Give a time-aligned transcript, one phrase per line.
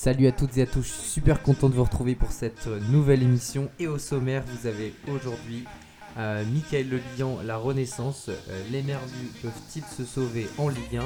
[0.00, 2.68] Salut à toutes et à tous, je suis super content de vous retrouver pour cette
[2.68, 3.68] euh, nouvelle émission.
[3.80, 5.64] Et au sommaire, vous avez aujourd'hui
[6.16, 11.00] euh, Michael Le Bihan, la Renaissance, euh, les Merdus peuvent-ils se sauver en Ligue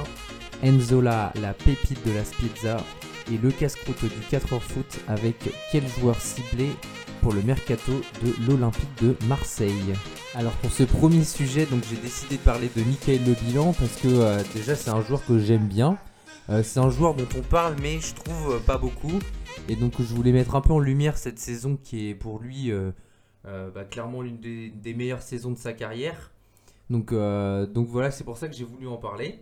[0.63, 2.77] 1, Enzola, la pépite de la Spizza,
[3.33, 5.37] et le casse-croûte du 4h foot avec
[5.73, 6.69] quel joueur ciblé
[7.23, 9.95] pour le mercato de l'Olympique de Marseille?
[10.35, 13.97] Alors pour ce premier sujet, donc j'ai décidé de parler de Michael Le Bihan parce
[14.03, 15.97] que euh, déjà c'est un joueur que j'aime bien.
[16.51, 19.21] Euh, c'est un joueur dont on parle mais je trouve euh, pas beaucoup.
[19.69, 22.73] Et donc je voulais mettre un peu en lumière cette saison qui est pour lui
[22.73, 22.91] euh,
[23.45, 26.33] bah, clairement l'une des, meilleures saisons de sa carrière.
[26.91, 29.41] Donc, voilà, c'est pour ça que j'ai voulu en parler.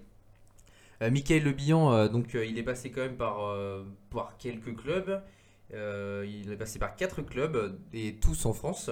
[1.01, 5.21] Michael Le Bihan, donc il est passé quand même par, quelques clubs.
[5.73, 8.91] Il est passé par quatre clubs et tous en France.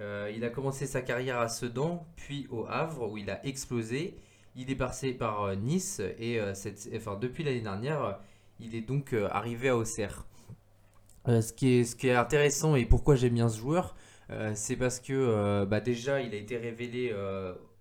[0.00, 4.16] Il a commencé sa carrière à Sedan, puis au Havre où il a explosé.
[4.56, 6.54] Il est passé par euh, Nice et euh,
[6.94, 8.20] enfin, depuis l'année dernière,
[8.60, 10.24] il est donc euh, arrivé à Auxerre.
[11.26, 13.96] Ce qui est, intéressant et pourquoi j'aime bien ce joueur,
[14.54, 17.14] c'est parce que bah, déjà il a été révélé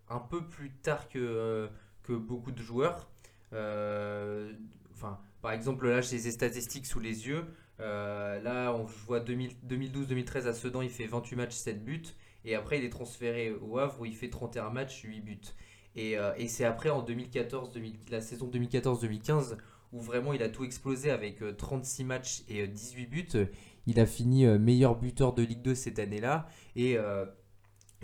[0.09, 1.67] un peu plus tard que,
[2.07, 3.09] beaucoup de joueurs.
[3.51, 7.43] Par exemple, là j'ai ses statistiques sous les yeux.
[7.79, 8.87] Là, on
[9.19, 12.01] 2000 2012-2013 à Sedan, il fait 28 matchs, 7 buts.
[12.45, 15.41] Et après, il est transféré au Havre où il fait 31 matchs, 8 buts.
[15.95, 19.57] Et, euh, et c'est après en 2014, 2000 la saison 2014-2015
[19.91, 23.47] où vraiment il a tout explosé avec euh, 36 matchs et euh, 18 buts.
[23.85, 26.47] Il a fini euh, meilleur buteur de Ligue 2 cette année-là.
[26.75, 27.25] Et, euh,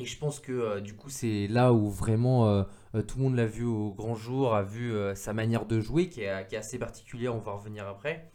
[0.06, 2.64] je pense que euh, du coup, c'est là où vraiment euh,
[2.96, 5.80] euh, tout le monde l'a vu au grand jour, a vu euh, sa manière de
[5.80, 8.32] jouer qui est, assez particulière, on va revenir après.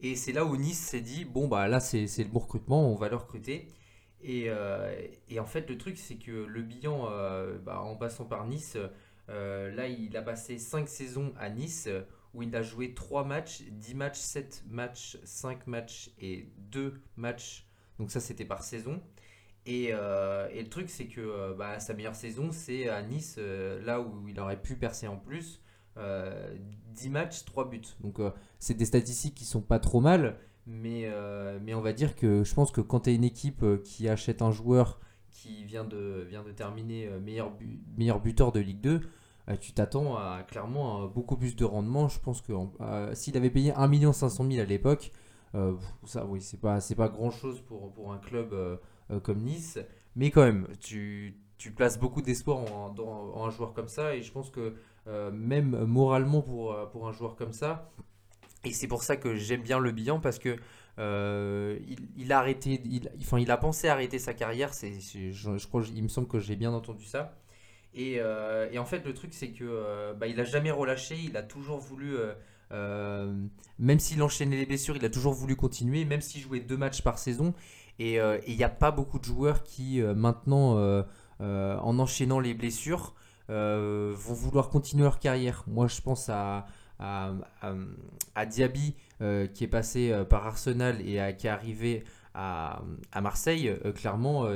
[0.00, 2.96] Et c'est là où Nice s'est dit, bon bah là c'est le bon recrutement, on
[2.96, 3.68] va le recruter.
[4.28, 4.92] Et, euh,
[5.28, 7.08] et en fait le truc c'est que le bilan
[7.64, 8.76] bah, en passant par Nice,
[9.28, 12.02] euh, là il a passé 5 saisons à Nice euh,
[12.34, 17.66] où il a joué 3 matchs, 10 matchs, 7 matchs, 5 matchs et 2 matchs.
[17.98, 19.00] Donc ça c'était par saison.
[19.64, 23.36] Et, euh, et le truc c'est que euh, bah, sa meilleure saison c'est à Nice,
[23.38, 25.60] euh, là où il aurait pu percer en plus.
[25.96, 26.54] Euh,
[26.90, 27.80] 10 matchs, 3 buts.
[28.00, 31.92] Donc euh, c'est des statistiques qui sont pas trop mal, mais, euh, mais on va
[31.92, 34.98] dire que je pense que quand tu as une équipe euh, qui achète un joueur
[35.36, 37.52] qui vient de, vient de terminer euh, meilleur,
[37.96, 39.00] meilleur buteur de Ligue 2,
[39.48, 42.08] euh, tu t'attends à clairement à beaucoup plus de rendement.
[42.08, 45.12] Je pense que euh, s'il avait payé 1 500 000 à l'époque,
[46.04, 48.54] ça oui, c'est pas, pas grand chose pour, pour un club
[49.22, 49.78] comme Nice,
[50.14, 54.20] mais quand même, tu, tu places beaucoup d'espoir en, en un joueur comme ça, et
[54.20, 54.74] je pense que
[55.32, 57.90] même moralement pour, pour un joueur comme ça,
[58.66, 60.56] et c'est pour ça que j'aime bien le bilan parce que
[60.98, 61.78] euh,
[62.16, 62.80] il, a arrêté,
[63.20, 64.74] enfin, il a pensé arrêter sa carrière.
[64.74, 67.34] C'est, je, crois, il me semble que j'ai bien entendu ça.
[67.94, 71.16] Et, euh, en fait, le truc, c'est que euh, bah, il a jamais relâché.
[71.22, 72.16] Il a toujours voulu,
[72.72, 73.34] euh,
[73.78, 77.02] même s'il enchaînait les blessures, il a toujours voulu continuer, même s'il jouait deux matchs
[77.02, 77.54] par saison.
[77.98, 81.04] Et il n'y a pas beaucoup de joueurs qui maintenant,
[81.40, 83.14] en enchaînant les blessures,
[83.48, 85.64] vont vouloir continuer leur carrière.
[85.66, 86.66] Moi, je pense à
[86.98, 92.82] à, Diaby euh, qui est passé euh, par Arsenal et qui est arrivé à,
[93.22, 94.46] Marseille, euh, clairement,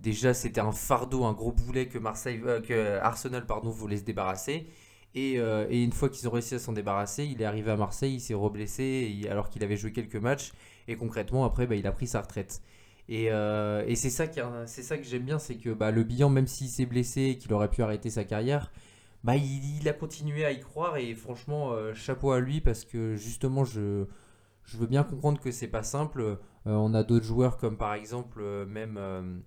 [0.00, 4.66] déjà c'était un fardeau, un gros boulet que Marseille, que Arsenal pardon, voulait se débarrasser.
[5.14, 5.38] Et,
[5.70, 8.34] une fois qu'ils ont réussi à s'en débarrasser, il est arrivé à Marseille, il s'est
[8.34, 10.52] reblessé alors qu'il avait joué quelques matchs.
[10.86, 12.62] Et concrètement, après, bah, il a pris sa retraite.
[13.08, 13.28] Et,
[13.96, 14.26] c'est ça,
[14.66, 17.52] ça que j'aime bien, c'est que bah, le bilan, même s'il s'est blessé et qu'il
[17.52, 18.70] aurait pu arrêter sa carrière,
[19.24, 23.16] bah, il, a continué à y croire et franchement, euh, chapeau à lui parce que
[23.16, 24.06] justement, je,
[24.74, 26.22] veux bien comprendre que c'est pas simple.
[26.22, 29.42] Euh, on a d'autres joueurs comme par exemple euh, même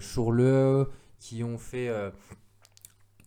[0.00, 0.88] Schurrle
[1.18, 1.90] qui ont fait,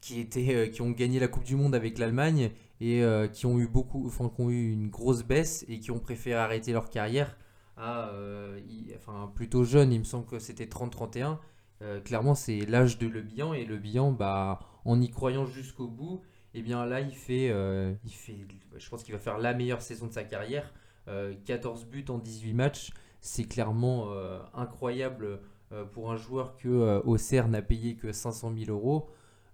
[0.01, 2.51] qui ont gagné la Coupe du Monde avec l'Allemagne
[2.81, 5.99] et qui ont eu beaucoup, enfin, qui ont eu une grosse baisse et qui ont
[5.99, 7.35] préféré arrêter leur carrière
[7.77, 9.91] enfin, plutôt jeune.
[9.91, 11.37] Il me semble que c'était 30-31.
[11.81, 15.87] Euh, clairement, c'est l'âge de Le Bihan et Le Bihan, bah, en y croyant jusqu'au
[15.87, 16.21] bout,
[16.53, 18.37] et bien là, il fait, euh, il fait,
[18.77, 20.73] je pense qu'il va faire la meilleure saison de sa carrière.
[21.07, 22.91] Euh, 14 buts en 18 matchs,
[23.21, 25.39] c'est clairement euh, incroyable
[25.71, 29.09] euh, pour un joueur que euh, Auxerre n'a payé que 500 000 euros.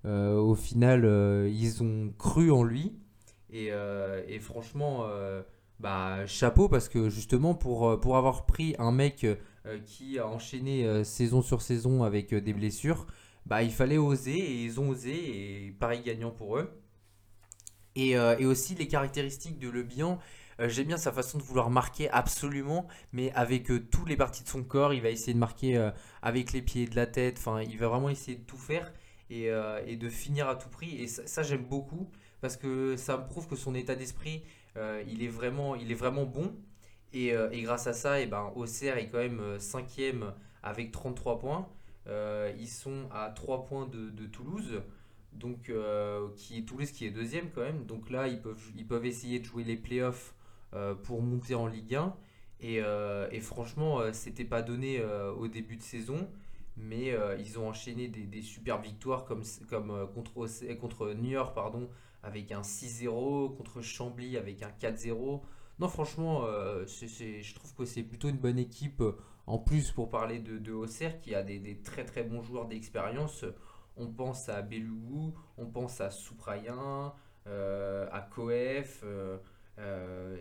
[0.06, 2.94] Euh, au final, euh, ils ont cru en lui
[3.50, 5.42] et, euh, franchement, euh,
[5.80, 10.86] bah, chapeau parce que justement pour, euh, avoir pris un mec euh, qui a enchaîné
[10.86, 13.08] euh, saison sur saison avec euh, des blessures,
[13.46, 15.14] bah, il fallait oser et ils ont osé
[15.68, 16.82] et pareil gagnant pour eux.
[17.96, 20.20] Et, euh, aussi les caractéristiques de Le Bihan,
[20.60, 24.44] euh, j'aime bien sa façon de vouloir marquer absolument, mais avec euh, toutes les parties
[24.44, 27.38] de son corps, il va essayer de marquer euh, avec les pieds, de la tête,
[27.40, 28.94] enfin il va vraiment essayer de tout faire
[29.30, 31.02] et, de finir à tout prix.
[31.02, 32.10] Et ça, j'aime beaucoup
[32.42, 34.44] parce que ça me prouve que son état d'esprit,
[35.08, 36.54] il est vraiment, il est vraiment bon.
[37.14, 37.34] Et,
[37.64, 41.68] grâce à ça, et eh ben, Auxerre est quand même cinquième avec 33 points.
[42.08, 44.82] Ils sont à 3 points de, Toulouse
[45.34, 45.72] donc
[46.36, 47.86] qui est Toulouse qui est deuxième quand même.
[47.86, 50.34] Donc là, ils peuvent, ils peuvent essayer de jouer les playoffs
[51.04, 52.16] pour monter en Ligue 1.
[52.62, 52.82] Et,
[53.32, 55.04] et franchement, c'était pas donné
[55.38, 56.28] au début de saison
[56.78, 61.54] mais euh, ils ont enchaîné des, super victoires comme, comme euh, contre, contre New York
[61.56, 61.90] pardon,
[62.24, 65.42] avec un 6-0, contre Chambly avec un 4-0.
[65.80, 69.04] Non, franchement, euh, je trouve que c'est plutôt une bonne équipe.
[69.48, 73.46] En plus, pour parler de, de Auxerre, qui a des, très très bons joueurs d'expérience,
[73.98, 77.14] on pense à Belougou, on pense à Souprayen,
[77.46, 79.04] à Coef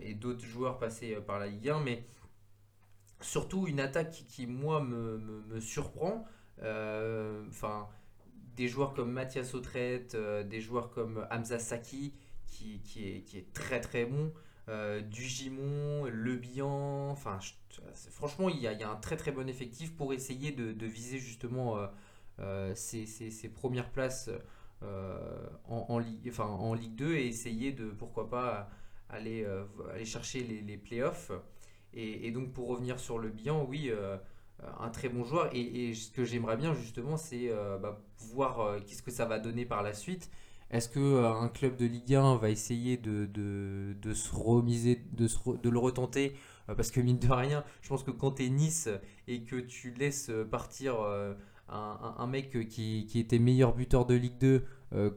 [0.02, 1.80] et d'autres joueurs passés par la Ligue 1.
[1.80, 2.04] Mais
[3.24, 6.24] surtout une attaque qui, moi, me, surprend.
[6.62, 7.88] Euh, enfin,
[8.56, 12.14] des joueurs comme Mathias Autrette, euh, des joueurs comme Hamza Saki,
[12.46, 14.32] qui, est, qui est très très bon.
[14.68, 17.38] Euh, Dugimon, Le Bihan, enfin,
[18.10, 21.78] franchement, il y, a, un très très bon effectif pour essayer de, viser justement
[22.74, 24.30] ces, premières places
[25.68, 28.70] en, Ligue, enfin, en Ligue 2 et essayer de, pourquoi pas,
[29.08, 29.46] aller,
[29.92, 31.32] aller chercher les, playoffs.
[31.92, 33.90] Et, donc pour revenir sur le bilan, oui,
[34.62, 35.50] euh, un très bon joueur.
[35.52, 39.38] Et, ce que j'aimerais bien justement, c'est euh, bah, voir euh, qu'est-ce que ça va
[39.38, 40.30] donner par la suite.
[40.70, 45.78] Est-ce qu'un club de Ligue 1 va essayer de, de, se remiser, de, de le
[45.78, 46.34] retenter
[46.66, 48.88] Parce que mine de rien, je pense que quand tu es Nice
[49.28, 50.96] et que tu laisses partir
[51.68, 54.64] un, un, mec qui, était meilleur buteur de Ligue 2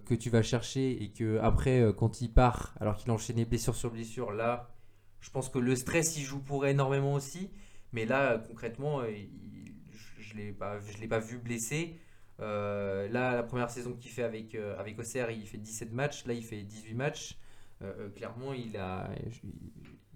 [0.06, 3.76] que tu vas chercher et que après quand il part alors qu'il a enchaîné blessure
[3.76, 4.78] sur blessure là
[5.20, 7.50] je pense que le stress, il joue pour énormément aussi.
[7.92, 9.12] Mais là, concrètement, euh,
[10.20, 12.00] je ne l'ai pas, vu blessé.
[12.40, 16.26] Euh, là, la première saison qu'il fait avec, euh, avec Auxerre, il fait 17 matchs.
[16.26, 17.38] Là, il fait 18 matchs.
[18.16, 19.10] clairement, il a,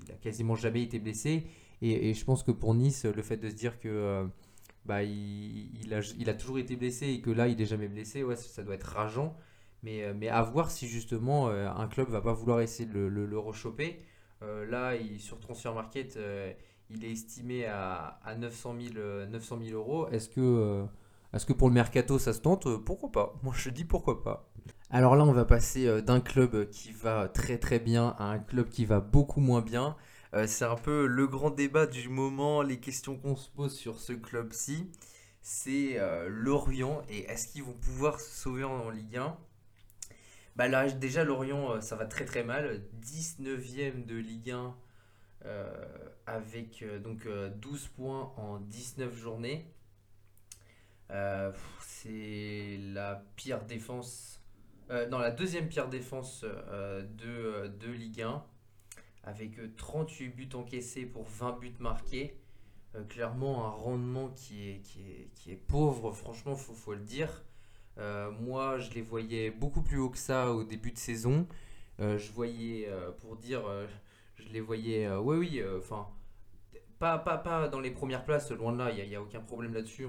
[0.05, 1.45] il a quasiment jamais été blessé.
[1.81, 4.27] Et, je pense que pour Nice, le fait de se dire que
[4.85, 8.23] bah, il, a, il, a, toujours été blessé et que là, il n'est jamais blessé,
[8.23, 9.35] ouais, ça doit être rageant.
[9.81, 13.39] Mais, mais à voir si justement un club va pas vouloir essayer de le, le,
[13.39, 13.97] rechoper.
[14.43, 16.51] Euh, là, sur Transfer Market, euh,
[16.89, 18.95] il est estimé à, 900, 000,
[19.73, 20.07] euros.
[20.09, 22.67] Est-ce que, euh, que pour le mercato, ça se tente?
[22.83, 23.35] Pourquoi pas?
[23.43, 24.51] Moi, je dis pourquoi pas.
[24.91, 28.69] Alors là, on va passer d'un club qui va très très bien à un club
[28.69, 29.95] qui va beaucoup moins bien.
[30.47, 34.13] c'est un peu le grand débat du moment, les questions qu'on se pose sur ce
[34.13, 34.91] club-ci.
[35.41, 35.97] C'est
[36.27, 39.37] Lorient et est-ce qu'ils vont pouvoir se sauver en Ligue 1
[40.55, 42.83] bah là, déjà, Lorient, euh, ça va très très mal.
[43.01, 44.75] 19e de Ligue 1
[45.45, 45.85] euh,
[46.25, 49.65] avec euh, donc 12 points en 19 journées.
[51.79, 54.40] c'est la pire défense.
[55.09, 58.43] Non, la deuxième pire défense de, de Ligue 1
[59.23, 62.35] avec 38 buts encaissés pour 20 buts marqués.
[63.09, 66.99] clairement, un rendement qui est, qui est, qui est pauvre, franchement, il faut, faut, le
[66.99, 67.43] dire.
[67.97, 71.47] Euh, moi, je les voyais beaucoup plus haut que ça au début de saison.
[71.99, 73.63] Euh, je voyais, euh, pour dire,
[74.35, 76.07] je les voyais, oui, oui, enfin,
[76.99, 79.73] pas, pas, pas dans les premières places, loin de là, il n'y a, aucun problème
[79.73, 80.07] là-dessus,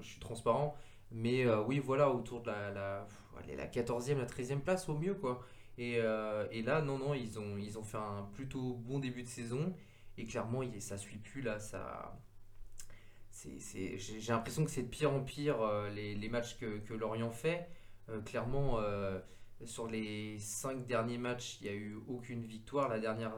[0.00, 0.76] je suis transparent.
[1.10, 3.06] Mais oui, voilà, autour de la,
[3.56, 5.44] la 14e, la 13e place au mieux, quoi.
[5.76, 9.28] Et, et, là, non, non, ils ont, ils ont fait un plutôt bon début de
[9.28, 9.74] saison.
[10.16, 12.16] Et clairement, ça suit plus, là, ça
[13.42, 17.68] j'ai l'impression que c'est de pire en pire euh, les, matchs que, Lorient fait.
[18.08, 19.18] Euh, clairement, euh,
[19.64, 22.88] sur les cinq derniers matchs, il n'y a eu aucune victoire.
[22.88, 23.34] La dernière,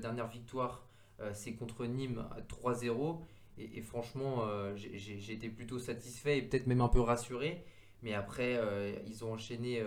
[0.00, 0.86] dernière victoire,
[1.32, 3.20] c'est contre Nîmes 3-0.
[3.58, 4.44] Et, franchement,
[4.74, 7.64] j'ai été plutôt satisfait et peut-être même un peu rassuré.
[8.02, 8.60] Mais après,
[9.06, 9.82] ils ont enchaîné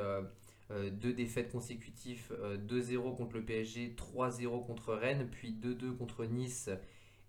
[0.70, 2.36] deux défaites consécutives
[2.68, 6.70] 2-0 contre le PSG, 3-0 contre Rennes, puis 2-2 contre Nice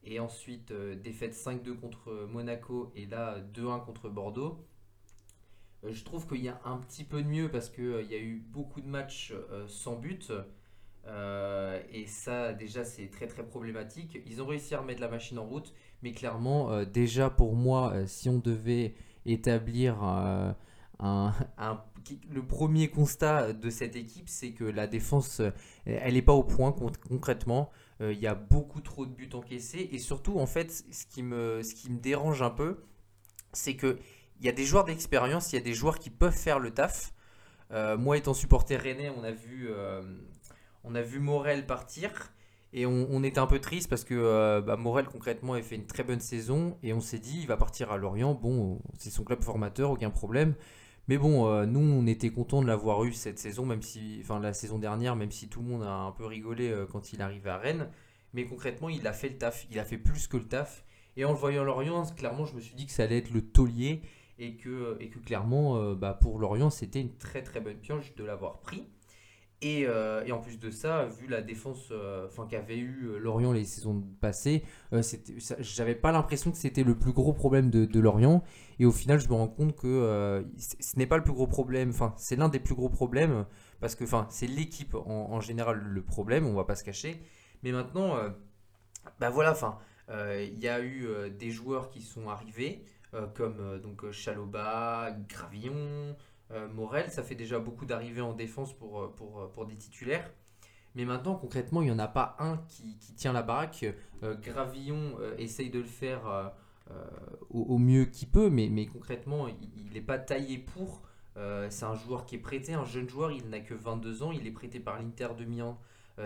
[0.05, 4.65] et ensuite, euh, défaite 5-2 contre Monaco et là 2-1 contre Bordeaux.
[5.85, 8.11] Euh, je trouve qu'il y a un petit peu de mieux parce qu'il euh, il
[8.11, 9.35] y a eu beaucoup de matchs
[9.69, 10.33] sans but.
[11.93, 14.19] et ça, déjà, c'est très très problématique.
[14.27, 18.29] Ils ont réussi à remettre la machine en route, mais clairement, déjà pour moi, si
[18.29, 18.95] on devait
[19.27, 20.03] établir
[21.01, 25.41] le premier constat de cette équipe, c'est que la défense,
[25.87, 27.71] elle n'est pas au point concrètement.
[28.01, 29.89] Euh, il y a beaucoup trop de buts encaissés.
[29.93, 32.83] Et surtout, en fait, ce qui me, dérange un peu,
[33.53, 33.99] c'est que
[34.41, 36.71] il y a des joueurs d'expérience, il y a des joueurs qui peuvent faire le
[36.73, 37.13] taf.
[37.73, 40.03] Euh, moi, étant supporter rennais, on a vu, euh,
[40.83, 42.33] on a vu Morel partir.
[42.73, 46.05] Et on, était un peu triste parce que bah, Morel, concrètement, a fait une très
[46.05, 46.79] bonne saison.
[46.85, 48.33] Et on s'est dit, il va partir à Lorient.
[48.33, 50.55] Bon, c'est son club formateur, aucun problème.
[51.11, 54.39] Mais bon, euh, nous, on était content de l'avoir eu cette saison, même si, enfin
[54.39, 57.21] la saison dernière, même si tout le monde a un peu rigolé euh, quand il
[57.21, 57.89] arrive à Rennes.
[58.33, 60.85] mais concrètement, il a fait le taf, il a fait plus que le taf.
[61.17, 63.43] Et en le voyant Lorient, clairement, je me suis dit que ça allait être le
[63.43, 64.03] taulier
[64.39, 68.15] et que, et que clairement, euh, bah, pour Lorient, c'était une très très bonne pioche
[68.15, 68.87] de l'avoir pris.
[69.63, 73.65] Et, euh, et, en plus de ça, vu la défense euh, qu'avait eu Lorient les
[73.65, 74.65] saisons passées,
[75.59, 78.43] j'avais pas l'impression que c'était le plus gros problème de, Lorient.
[78.79, 81.91] Et au final, je me rends compte que ce n'est pas le plus gros problème,
[81.91, 83.45] enfin, c'est l'un des plus gros problèmes,
[83.81, 87.21] parce que c'est l'équipe en, général le problème, on va pas se cacher.
[87.63, 88.17] Mais maintenant,
[89.19, 91.07] bah voilà, enfin, il y a eu
[91.39, 92.83] des joueurs qui sont arrivés.
[93.13, 96.17] Euh, comme euh, donc euh, Chaloba, Gravillon,
[96.73, 97.11] Morel.
[97.11, 100.31] Ça fait déjà beaucoup d'arrivées en défense pour, pour, pour des titulaires.
[100.95, 103.85] Mais maintenant, concrètement, il n'y en a pas un qui, qui tient la baraque.
[104.23, 106.53] Gravillon essaye de le faire
[107.51, 111.03] au, mieux qu'il peut, mais, mais concrètement, il n'est pas taillé pour.
[111.69, 114.47] c'est un joueur qui est prêté, un jeune joueur, il n'a que 22 ans, il
[114.47, 115.79] est prêté par l'Inter de Milan.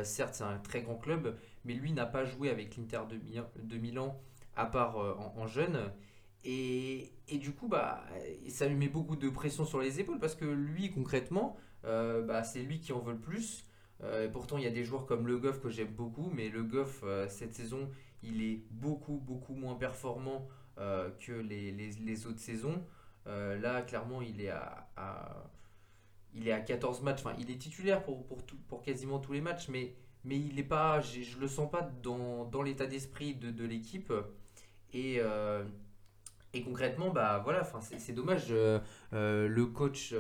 [0.03, 3.01] certes, c'est un très grand club, mais lui n'a pas joué avec l'Inter
[3.63, 4.19] de, Milan,
[4.57, 4.97] à part
[5.37, 5.79] en, jeune.
[6.45, 8.05] Et, du coup, bah,
[8.49, 12.45] ça lui met beaucoup de pression sur les épaules parce que lui, concrètement, euh, bah,
[12.45, 13.67] c'est lui qui en veut le plus.
[14.03, 16.63] Euh, pourtant, il y a des joueurs comme Le Goff que j'aime beaucoup, mais Le
[16.63, 17.89] Goff, euh, cette saison,
[18.23, 22.85] il est beaucoup, beaucoup moins performant que les, les, autres saisons.
[23.27, 24.89] là, clairement, il est à,
[26.35, 27.21] il est à 14 matchs.
[27.21, 30.65] Enfin, il est titulaire pour, pour, pour quasiment tous les matchs, mais, mais il est
[30.65, 34.13] pas, je le sens pas dans, dans l'état d'esprit de, de l'équipe.
[34.93, 35.21] Et
[36.55, 37.69] et concrètement, bah voilà,
[37.99, 38.47] c'est dommage.
[38.51, 38.79] Euh,
[39.13, 40.15] euh, le coach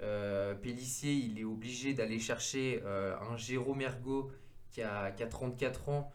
[0.00, 4.32] euh, Pellissier, il est obligé d'aller chercher un Jérôme Ergo
[4.70, 6.10] qui a, 34 ans.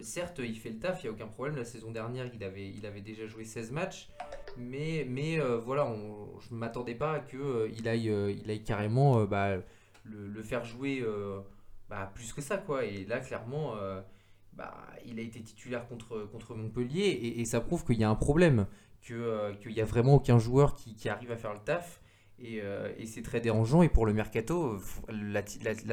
[0.00, 1.56] certes, il fait le taf, il n'y a aucun problème.
[1.56, 4.08] La saison dernière, il avait, déjà joué 16 matchs.
[4.56, 5.86] Mais, mais voilà,
[6.40, 8.10] je ne m'attendais pas à qu'il aille,
[8.42, 9.58] il aille carrément bah,
[10.04, 11.04] le, faire jouer
[11.90, 12.56] bah, plus que ça.
[12.56, 12.84] quoi.
[12.84, 13.74] Et là, clairement,
[14.54, 18.14] bah, il a été titulaire contre, contre Montpellier et ça prouve qu'il y a un
[18.14, 18.66] problème.
[19.10, 22.00] Euh, qu'il n'y a vraiment aucun joueur qui, arrive à faire le taf.
[22.38, 23.82] Et, euh, et c'est très dérangeant.
[23.82, 25.44] Et pour le mercato, la,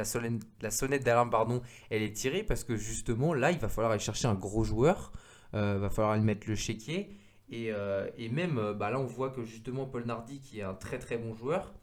[0.06, 3.92] sonnette, la sonnette d'alarme, pardon, elle est tirée parce que justement, là, il va falloir
[3.92, 5.12] aller chercher un gros joueur.
[5.54, 7.18] Il euh, va falloir aller mettre le chéquier.
[7.50, 7.70] Et,
[8.18, 11.18] et même, bah, là, on voit que justement, Paul Nardi, qui est un très très
[11.18, 11.74] bon joueur,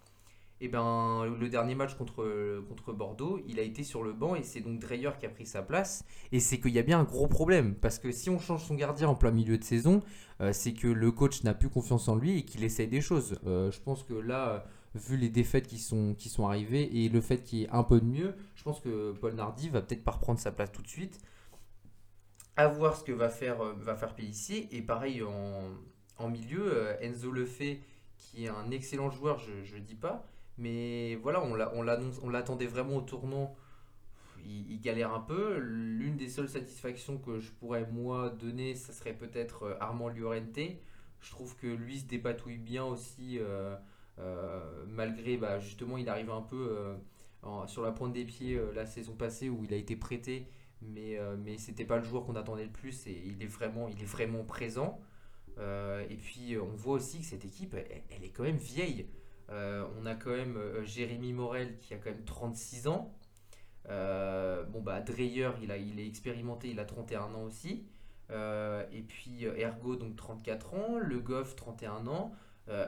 [0.61, 4.43] et eh ben, le dernier match contre, Bordeaux, il a été sur le banc et
[4.43, 6.05] c'est donc Dreyer qui a pris sa place.
[6.33, 8.75] Et c'est qu'il y a bien un gros problème parce que si on change son
[8.75, 10.03] gardien en plein milieu de saison,
[10.41, 13.38] euh, c'est que le coach n'a plus confiance en lui et qu'il essaye des choses.
[13.47, 14.65] Euh, je pense que là,
[14.97, 18.00] vu les défaites qui sont, qui sont arrivées et le fait qu'il y un peu
[18.00, 20.88] de mieux, je pense que Paul Nardi va peut-être pas reprendre sa place tout de
[20.88, 21.21] suite.
[22.57, 24.12] À voir ce que va faire, euh, va faire.
[24.73, 25.71] Et pareil en,
[26.17, 27.79] en milieu, Enzo Lefebvre,
[28.17, 30.27] qui est un excellent joueur, je ne dis pas
[30.59, 33.57] mais voilà, on l'attendait vraiment au tournant.
[34.45, 35.59] Il, galère un peu.
[35.59, 40.59] L'une des seules satisfactions que je pourrais moi donner, ça serait peut-être euh, Armand Llorente.
[41.21, 43.77] Je trouve que lui se dépatouille bien aussi, euh,
[44.19, 46.97] euh, malgré bah, justement il arrive un peu
[47.67, 50.47] sur la pointe des pieds la saison passée où il a été prêté,
[50.81, 54.00] mais, mais c'était pas le joueur qu'on attendait le plus et il est vraiment, il
[54.00, 55.00] est vraiment présent.
[55.59, 59.09] et puis on voit aussi que cette équipe, elle est quand même vieille.
[59.50, 63.14] Euh, on a quand même euh, Jérémy Morel qui a quand même 36 ans.
[63.88, 67.87] Euh, bon, bah, Dreyer, il, est expérimenté, il a 31 ans aussi.
[68.31, 70.99] et puis Ergo, donc 34 ans.
[70.99, 72.33] Le Goff, 31 ans.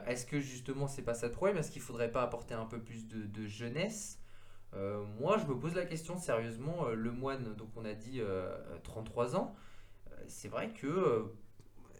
[0.05, 1.57] Est-ce que justement, c'est pas ça le problème?
[1.57, 4.19] Est-ce qu'il faudrait pas apporter un peu plus de, jeunesse?
[4.73, 6.89] Moi, je me pose la question sérieusement.
[6.89, 8.21] le moine, donc on a dit
[8.83, 9.55] 33 ans.
[10.27, 11.33] c'est vrai que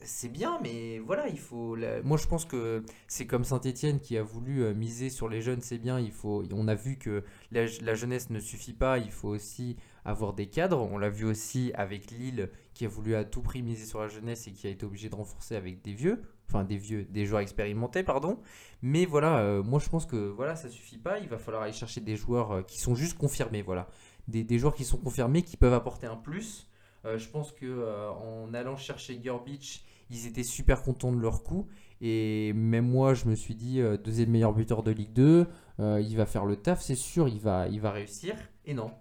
[0.03, 1.77] c'est bien, mais voilà, il faut.
[2.03, 5.61] Moi, je pense que c'est comme Saint-Etienne qui a voulu euh, miser sur les jeunes,
[5.61, 5.99] c'est bien.
[5.99, 6.43] Il faut.
[6.51, 8.97] On a vu que la, jeunesse ne suffit pas.
[8.97, 10.79] Il faut aussi avoir des cadres.
[10.79, 14.07] On l'a vu aussi avec Lille qui a voulu à tout prix miser sur la
[14.07, 17.25] jeunesse et qui a été obligé de renforcer avec des vieux, enfin des vieux, des
[17.25, 18.39] joueurs expérimentés, pardon.
[18.81, 21.19] Mais voilà, euh, moi je pense que voilà, ça suffit pas.
[21.19, 23.87] Il va falloir aller chercher des joueurs euh, qui sont juste confirmés, voilà,
[24.27, 26.67] des, des joueurs qui sont confirmés, qui peuvent apporter un plus.
[27.03, 31.67] je pense que en allant chercher Gerbich ils étaient super contents de leur coup.
[32.01, 35.47] Et même moi, je me suis dit, euh, deuxième meilleur buteur de Ligue 2,
[35.79, 38.35] euh, il va faire le taf, c'est sûr, il va, il va réussir.
[38.65, 38.91] Et non,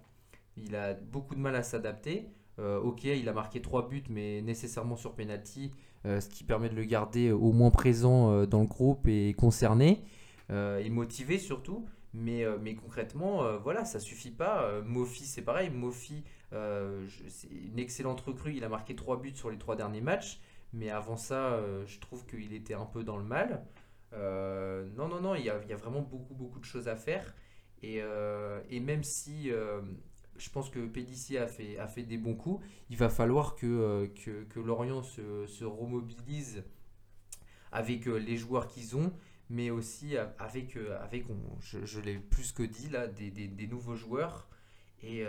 [0.55, 2.29] il a beaucoup de mal à s'adapter.
[2.59, 5.71] Euh, ok, il a marqué 3 buts, mais nécessairement sur penalty,
[6.05, 10.03] ce qui permet de le garder au moins présent dans le groupe et concerné,
[10.49, 11.85] et motivé surtout.
[12.13, 14.81] Mais, mais concrètement, voilà, ça suffit pas.
[14.83, 15.69] Mofi, c'est pareil.
[15.69, 18.55] Mofi, c'est une excellente recrue.
[18.55, 20.41] Il a marqué 3 buts sur les 3 derniers matchs.
[20.73, 23.65] Mais avant ça, euh, je trouve qu'il était un peu dans le mal.
[24.13, 27.35] Euh, non, non, non, il y, a, vraiment beaucoup, beaucoup de choses à faire.
[27.81, 29.51] Et, euh, et même si
[30.37, 32.65] je pense que Pédissier a fait, a fait des bons coups.
[32.89, 34.11] Il va falloir que,
[34.49, 36.63] que, Lorient se, se, remobilise
[37.71, 39.13] avec les joueurs qu'ils ont,
[39.49, 41.25] mais aussi avec, avec
[41.59, 44.47] je, l'ai plus que dit, là, des, des, nouveaux joueurs.
[45.03, 45.25] Et,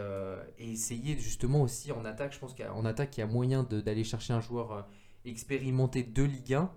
[0.58, 4.34] essayer justement aussi en attaque, je pense qu'en attaque, il y a moyen d'aller chercher
[4.34, 4.86] un joueur
[5.24, 6.70] expérimenté de Ligue 1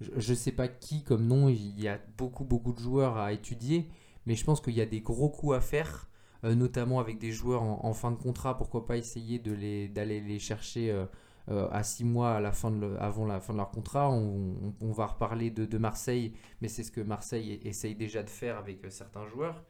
[0.00, 3.32] je ne sais pas qui comme nom, il y a beaucoup beaucoup de joueurs à
[3.32, 3.88] étudier,
[4.26, 6.08] mais je pense qu'il y a des gros coups à faire,
[6.44, 10.20] euh, notamment avec des joueurs en, fin de contrat, pourquoi pas essayer d'aller de les,
[10.20, 11.04] les chercher euh,
[11.50, 14.10] euh, à 6 mois à la fin de avant la fin de leur contrat.
[14.10, 18.80] On, va reparler de, Marseille, mais c'est ce que Marseille essaye déjà de faire avec
[18.90, 19.64] certains joueurs.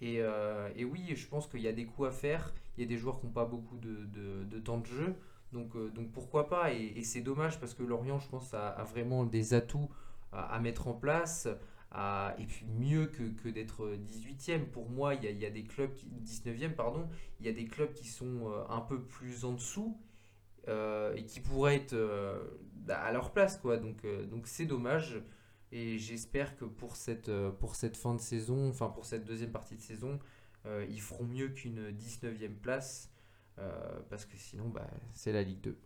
[0.00, 0.16] Et,
[0.76, 2.98] et oui, je pense qu'il y a des coups à faire, il y a des
[2.98, 4.04] joueurs qui n'ont pas beaucoup de,
[4.44, 5.14] de temps de jeu.
[5.52, 9.24] Donc, euh, donc pourquoi pas Et, c'est dommage parce que Lorient, je pense, a, vraiment
[9.24, 9.90] des atouts
[10.32, 11.46] à, mettre en place.
[12.38, 14.66] et puis mieux que, d'être 18e.
[14.66, 17.08] Pour moi, il y, a, des clubs, qui, 19e, pardon,
[17.40, 19.98] il y a des clubs qui sont euh, un peu plus en dessous
[20.68, 21.96] euh, et qui pourraient être
[22.88, 23.58] à leur place.
[23.58, 23.76] Quoi.
[23.76, 25.22] Donc donc c'est dommage.
[25.74, 29.76] Et j'espère que pour cette, pour cette fin de saison, enfin pour cette deuxième partie
[29.76, 30.18] de saison,
[30.66, 33.11] ils feront mieux qu'une 19e place.
[33.58, 35.76] Euh, parce que sinon, bah, c'est la Ligue 2.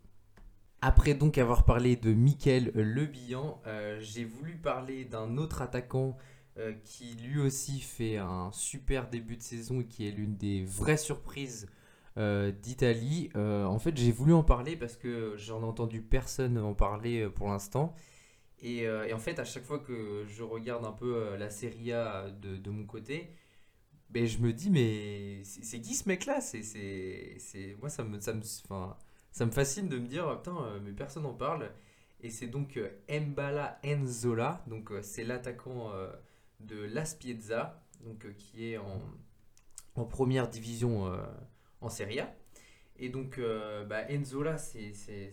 [0.81, 6.15] Après donc avoir parlé de Mickaël Lebihan, euh, j'ai voulu parler d'un autre attaquant
[6.57, 10.63] euh, qui lui aussi fait un super début de saison et qui est l'une des
[10.63, 11.67] vraies surprises
[12.63, 13.29] d'Italie.
[13.35, 17.47] en fait, j'ai voulu en parler parce que j'en ai entendu personne en parler pour
[17.47, 17.93] l'instant.
[18.63, 22.69] Et, en fait, à chaque fois que je regarde un peu la Serie A de
[22.71, 23.35] mon côté,
[24.09, 26.39] ben, je me dis, mais c'est qui ce mec-là?
[26.41, 30.93] C'est, Moi, ça me, ça, me, ça me fascine de me dire, putain, euh, mais
[30.93, 31.69] personne n'en parle.
[32.21, 35.91] Et c'est donc euh, Mbala Enzola, donc euh, c'est l'attaquant
[36.59, 41.11] de Las Piezza, donc, qui est en, première division
[41.81, 42.33] en Serie A.
[42.97, 43.39] Et donc,
[43.87, 45.31] bah, Enzola, c'est, c'est,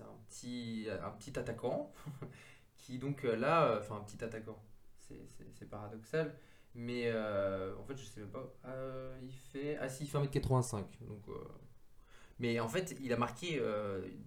[0.00, 1.92] un, petit, un petit attaquant
[2.76, 4.60] qui, donc là, enfin, un petit attaquant,
[4.98, 6.34] c'est paradoxal
[6.74, 8.52] mais euh, en fait, je sais même pas.
[8.66, 9.76] Euh, il fait.
[9.80, 10.84] Ah si, il fait 1m85.
[11.02, 11.44] Donc, euh,
[12.40, 13.62] Mais en fait, il a marqué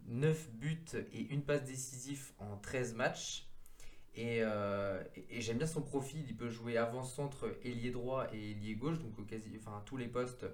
[0.08, 3.50] 9 buts et une passe décisive en 13 matchs.
[4.16, 4.42] Et,
[5.40, 6.24] j'aime bien son profil.
[6.28, 9.00] Il peut jouer avant-centre, ailier droit et ailier gauche.
[9.00, 10.46] Donc, quasi, enfin, tous les postes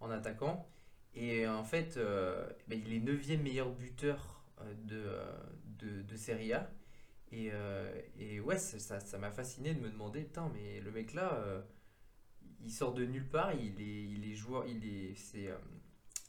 [0.00, 0.66] en attaquant.
[1.14, 1.98] Et en fait,
[2.68, 4.42] ben, il est 9 meilleur buteur
[4.84, 5.04] de,
[5.78, 6.70] de, de Serie A.
[7.32, 11.34] Et, euh, et ouais, ça, m'a fasciné de me demander, putain, mais le mec là,
[11.34, 11.60] euh,
[12.64, 15.56] il sort de nulle part, il est, joueur, il est, c'est, euh,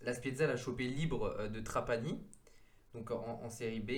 [0.02, 2.20] la Spiezza l'a chopé libre de Trapani,
[2.94, 3.92] donc en, série B,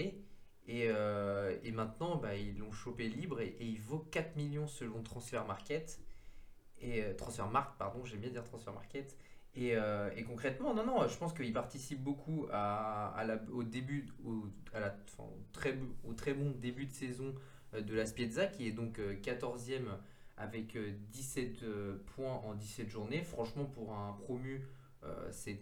[0.67, 5.43] et, et maintenant, bah, ils l'ont chopé libre et, il vaut 4 millions selon Transfer
[5.45, 5.99] Market,
[6.81, 9.17] et Transfer Market, pardon, j'aime bien dire Transfer Market,
[9.57, 12.47] euh, et, concrètement, non, non, je pense qu'il participe beaucoup
[13.51, 14.45] au début, au,
[15.51, 17.35] très, bon début de saison
[17.73, 19.95] euh, de la Spiezza, qui est donc 14e euh,
[20.37, 20.77] avec
[21.11, 21.65] 17
[22.15, 23.23] points en 17 journées.
[23.23, 24.65] Franchement, pour un promu,
[25.31, 25.59] c'est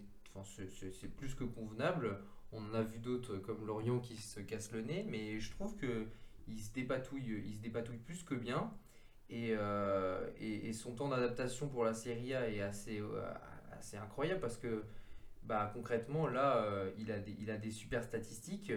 [1.16, 2.20] plus que convenable.
[2.52, 5.76] On en a vu d'autres comme Lorient qui se casse le nez, mais je trouve
[5.76, 8.72] qu'il se dépatouille, il se dépatouille plus que bien.
[9.30, 9.56] Et,
[10.38, 13.02] et son temps d'adaptation pour la Serie A est assez,
[13.80, 14.84] c'est incroyable parce que
[15.48, 18.70] bah, concrètement, là, euh, il, a des, il a des super statistiques.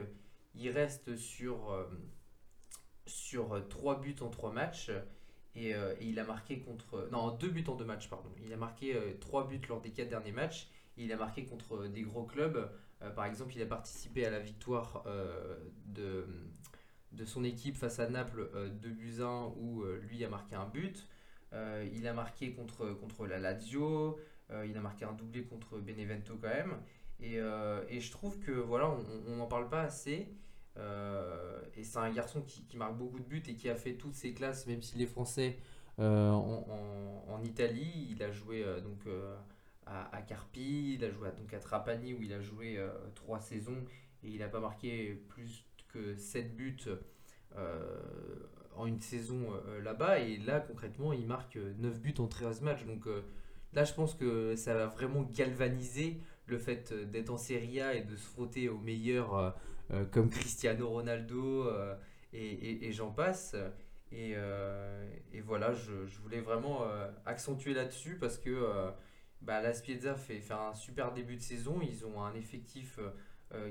[0.55, 1.85] Il reste sur, euh,
[3.05, 4.89] sur 3 buts en 3 matchs.
[5.53, 7.09] Et, euh, il a marqué contre.
[7.11, 8.31] Non, 2 buts en 2 matchs, pardon.
[8.41, 10.69] Il a marqué 3 buts lors des 4 derniers matchs.
[10.95, 12.69] Il a marqué contre des gros clubs.
[13.15, 15.05] par exemple, il a participé à la victoire
[15.87, 16.25] de,
[17.11, 18.49] de son équipe face à Naples
[18.81, 21.07] de Buzyn où lui a marqué un but.
[21.53, 24.19] il a marqué contre, contre la Lazio.
[24.51, 26.75] Euh, il a marqué un doublé contre Benevento quand même.
[27.19, 28.89] Et, euh, et je trouve que voilà,
[29.27, 30.29] on n'en parle pas assez.
[30.77, 34.15] Euh, et c'est un garçon qui, marque beaucoup de buts et qui a fait toutes
[34.15, 35.57] ses classes, même s'il est français,
[35.97, 38.07] en, Italie.
[38.09, 39.05] Il a joué donc
[39.85, 42.79] à, Carpi, il a joué à, donc à Trapani où il a joué
[43.15, 43.83] trois saisons
[44.23, 46.77] et il n'a pas marqué plus que 7 buts
[48.75, 49.51] en une saison
[49.83, 50.19] là-bas.
[50.19, 52.85] Et là, concrètement, il marque 9 buts en 13 matchs.
[52.85, 53.07] Donc
[53.73, 56.19] Là, je pense que ça va vraiment galvaniser
[56.51, 59.51] le fait euh, d'être en Serie A et de se frotter aux meilleurs euh,
[59.91, 61.69] euh, comme Cristiano Ronaldo
[62.33, 63.55] et, j'en passe.
[64.11, 64.35] Et,
[65.43, 66.85] voilà, je, voulais vraiment
[67.25, 68.91] accentuer là-dessus parce que
[69.41, 71.81] bah, la Spiezza fait, fait, un super début de saison.
[71.81, 72.99] Ils ont un effectif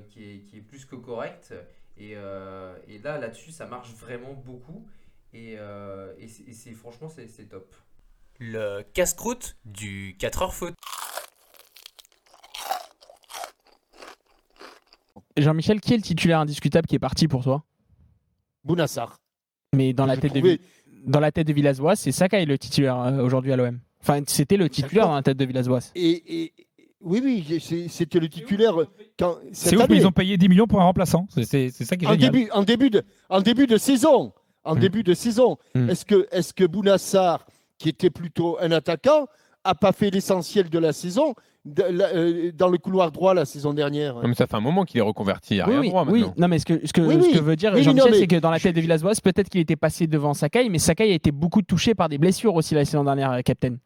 [0.09, 1.55] qui, est, plus que correct.
[1.97, 4.87] Et, là, là-dessus, ça marche vraiment beaucoup.
[5.33, 5.57] Et,
[6.75, 7.73] franchement, c'est top
[8.41, 10.73] le casse-croûte du 4h foot.
[15.37, 17.63] Jean-Michel, qui est le titulaire indiscutable qui est parti pour toi?
[18.63, 19.17] Bounassar.
[19.73, 20.59] Mais dans la, tête de,
[21.05, 23.79] dans la tête de Villas-Boas, le titulaire euh, aujourd'hui à l'OM.
[24.01, 25.79] Enfin, c'était le titulaire dans la tête de Villasbois.
[25.95, 26.51] Et,
[26.99, 28.75] oui, oui, c'était le titulaire.
[29.53, 31.27] C'est ouf, ils ont payé 10 millions pour un remplaçant.
[31.43, 32.15] C'est ça qui est en.
[32.15, 34.33] Début, en, début de, saison.
[34.63, 34.79] En mm.
[34.79, 35.57] début de saison.
[35.75, 35.89] Mm.
[35.89, 37.45] Est-ce que, est que Bounassar
[37.81, 39.25] qui était plutôt un attaquant,
[39.63, 41.33] a pas fait l'essentiel de la saison
[41.79, 44.15] euh, dans le couloir droit la saison dernière.
[44.23, 46.25] mais ça fait un moment qu'il est reconverti à oui, droit oui.
[46.37, 48.59] non mais ce que, ce que, ce que veut dire Jean-Michel, c'est que dans la
[48.59, 51.95] tête de Villas-Boas, peut-être qu'il était passé devant Sakai, mais Sakai a été beaucoup touché
[51.95, 53.77] par des blessures aussi la saison dernière, euh, Captain.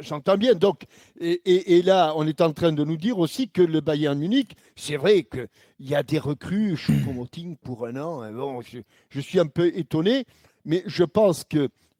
[0.00, 0.54] J'entends bien.
[0.54, 0.82] Donc,
[1.20, 4.56] et, et, là, on est en train de nous dire aussi que le Bayern Munich,
[4.74, 5.46] c'est vrai qu'il
[5.78, 8.22] y a des recrues, Choupo-Moting pour un an.
[8.22, 8.78] Hein, bon, je,
[9.10, 10.24] je, suis un peu étonné,
[10.64, 11.44] mais je pense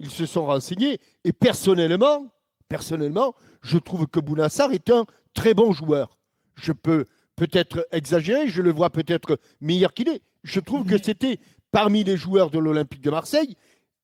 [0.02, 0.98] qu'ils se sont renseignés.
[1.24, 2.32] Et personnellement,
[2.68, 6.18] personnellement, je trouve que Bounassar est un très bon joueur.
[6.56, 10.22] Je peux peut-être exagérer, je le vois peut-être meilleur qu'il est.
[10.42, 11.38] Je trouve que c'était
[11.70, 13.56] parmi les joueurs de l'Olympique de Marseille,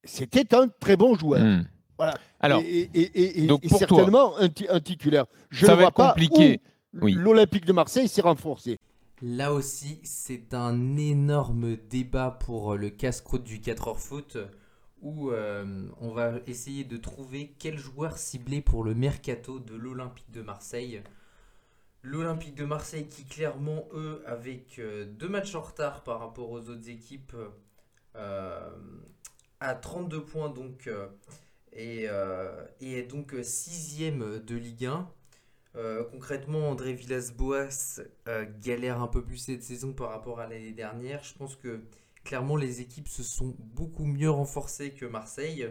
[0.05, 1.43] c'était un très bon joueur.
[1.43, 1.65] Hmm.
[1.99, 2.15] Voilà.
[2.41, 5.27] Alors, et, donc pour certainement un, titulaire.
[5.51, 6.61] Je ne vois pas compliqué.
[6.95, 7.13] Oui.
[7.13, 8.79] l'Olympique de Marseille s'est renforcé.
[9.21, 14.39] Là aussi, c'est un énorme débat pour le casse-croûte du 4 heures foot
[15.03, 20.31] où euh, on va essayer de trouver quel joueur cibler pour le mercato de l'Olympique
[20.31, 21.03] de Marseille.
[22.03, 26.69] L'Olympique de Marseille qui clairement, eux, avec euh, deux matchs en retard par rapport aux
[26.69, 27.35] autres équipes,
[28.17, 28.71] euh,
[29.61, 30.89] à 32 points donc,
[31.73, 32.07] et,
[32.81, 35.11] et, donc sixième de Ligue 1.
[36.13, 38.01] concrètement, André Villas-Boas
[38.61, 41.25] galère un peu plus cette saison par rapport à l'année dernière.
[41.25, 41.81] Je pense que
[42.29, 45.67] clairement, les équipes se sont beaucoup mieux renforcées que Marseille.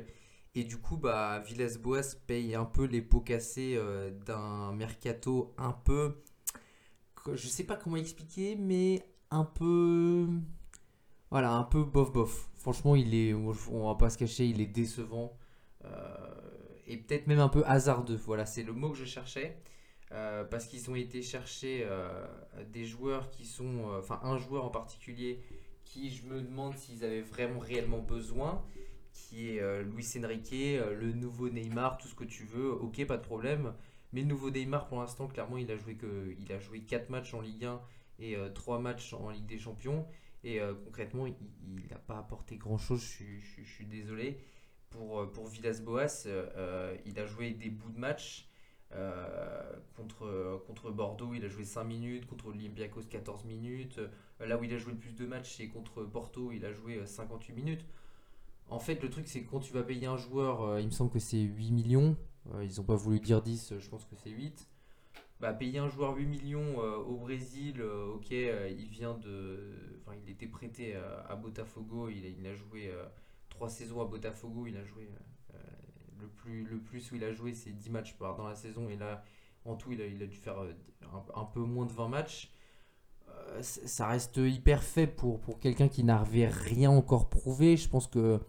[0.55, 5.71] Et du coup, bah, Villas-Boas paye un peu les pots cassés euh, d'un mercato un
[5.71, 6.23] peu.
[7.31, 10.27] Je sais pas comment expliquer, mais un peu.
[11.29, 12.49] Voilà, un peu bof-bof.
[12.55, 13.35] Franchement, il est.
[13.35, 15.37] On va pas se cacher, il est décevant.
[15.85, 16.17] Euh,
[16.87, 18.15] et peut-être même un peu hasardeux.
[18.25, 19.61] Voilà, c'est le mot que je cherchais.
[20.11, 21.87] Euh, parce qu'ils ont été chercher
[22.73, 23.91] des joueurs qui sont.
[23.99, 25.43] Enfin, un joueur en particulier
[25.87, 28.63] qui je me demande s'ils avaient vraiment réellement besoin,
[29.13, 33.05] qui est euh, Luis Enrique, euh, le nouveau Neymar, tout ce que tu veux, ok,
[33.05, 33.73] pas de problème.
[34.13, 37.09] Mais le nouveau Neymar, pour l'instant, clairement, il a joué que, il a joué 4
[37.09, 37.81] matchs en Ligue 1
[38.19, 40.05] et 3 euh, matchs en Ligue des Champions.
[40.43, 41.35] Et concrètement, il
[41.89, 44.37] n'a pas apporté grand-chose, je, suis désolé.
[44.91, 46.25] Pour, pour Villas-Boas,
[47.05, 48.46] il a joué des bouts de match.
[49.95, 53.99] Contre, contre Bordeaux, il a joué 5 minutes, contre Olympiakos 14 minutes,
[54.39, 57.03] Là où il a joué le plus de matchs, c'est contre Porto, il a joué
[57.05, 57.85] 58 euh, minutes.
[58.69, 60.91] En fait, le truc, c'est que quand tu vas payer un joueur, euh, il me
[60.91, 62.17] semble que c'est 8 millions.
[62.53, 64.67] Euh, ils n'ont pas voulu dire 10, je pense que c'est 8.
[65.39, 69.75] Bah, payer un joueur 8 millions au Brésil, ok, il vient de.
[70.01, 72.91] Enfin, il était prêté à, Botafogo, il a, il a joué
[73.49, 75.07] 3 saisons à Botafogo, il a joué.
[76.19, 78.95] Le, plus, le plus où il a joué, c'est 10 matchs dans la saison, et
[78.95, 79.23] là,
[79.65, 82.51] en tout, il a, il a dû faire un, un, peu moins de 20 matchs.
[83.29, 87.77] Euh, ça reste hyper faible pour, pour quelqu'un qui n'avait rien encore prouvé.
[87.77, 88.39] Je pense que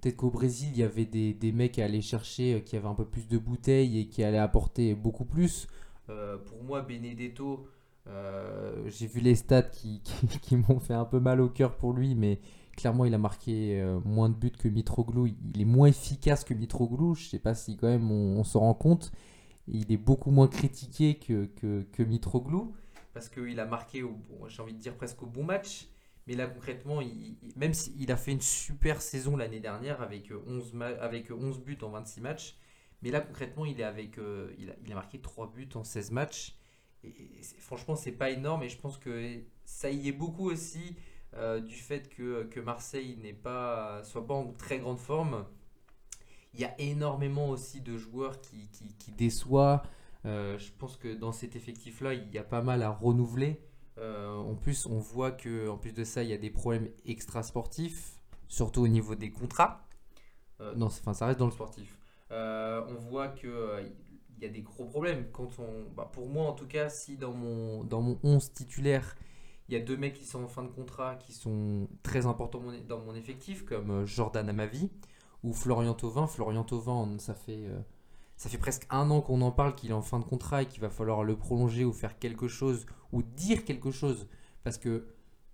[0.00, 2.88] peut-être qu'au Brésil, il y avait des, des, mecs à aller chercher euh, qui avaient
[2.88, 5.68] un peu plus de bouteilles et qui allaient apporter beaucoup plus.
[6.08, 7.66] Euh, pour moi, Benedetto,
[8.86, 10.02] j'ai vu les stats qui,
[10.42, 12.40] qui, m'ont fait un peu mal au cœur pour lui, mais
[12.76, 15.26] clairement, il a marqué moins de buts que Mitroglou.
[15.26, 17.14] Il est moins efficace que Mitroglou.
[17.14, 19.12] Je ne sais pas si quand même on, se rend compte.
[19.68, 22.74] Il est beaucoup moins critiqué que, que, Mitroglou
[23.12, 24.04] parce qu'il a marqué,
[24.48, 25.88] j'ai envie de dire presque au bon match.
[26.26, 30.74] Mais là, concrètement, il, même s'il a fait une super saison l'année dernière avec 11,
[31.00, 32.56] avec 11 buts en 26 matchs,
[33.02, 35.84] mais là, concrètement, il, est avec, euh, il, a, il, a, marqué 3 buts en
[35.84, 36.56] 16 matchs.
[37.02, 37.14] Et,
[37.58, 38.62] franchement, c'est pas énorme.
[38.62, 40.96] Et je pense que ça y est beaucoup aussi
[41.34, 45.44] euh, du fait que, que Marseille n'est pas, soit pas en très grande forme.
[46.54, 49.86] Il y a énormément aussi de joueurs qui, qui, déçoivent.
[50.24, 53.60] Euh, je pense que dans cet effectif-là, il y a pas mal à renouveler.
[53.98, 56.88] Euh, en plus, on voit que en plus de ça, il y a des problèmes
[57.06, 59.86] extra-sportifs, surtout au niveau des contrats.
[60.76, 61.96] Non, enfin, ça reste dans le sportif.
[62.30, 63.82] on voit que
[64.40, 65.30] il y a des gros problèmes.
[65.32, 69.14] Quand on, bah, pour moi, en tout cas, si dans mon, dans mon 11 titulaire,
[69.70, 72.62] il y a deux mecs qui sont en fin de contrat qui sont très importants
[72.88, 74.90] dans mon effectif, comme Jordan Amavi
[75.44, 76.26] ou Florian Thauvin.
[76.26, 77.68] Florian Thauvin, ça fait
[78.40, 80.66] ça fait presque un an qu'on en parle qu'il est en fin de contrat et
[80.66, 84.28] qu'il va falloir le prolonger ou faire quelque chose ou dire quelque chose.
[84.64, 85.08] Parce que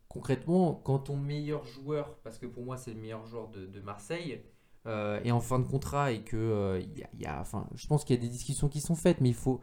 [0.09, 4.41] concrètement, quand ton meilleur joueur, parce que pour moi c'est le meilleur joueur de, Marseille,
[4.87, 6.81] euh, est en fin de contrat et que euh,
[7.19, 7.43] y a,
[7.75, 9.59] je pense qu'il y a des discussions qui sont faites, mais il faut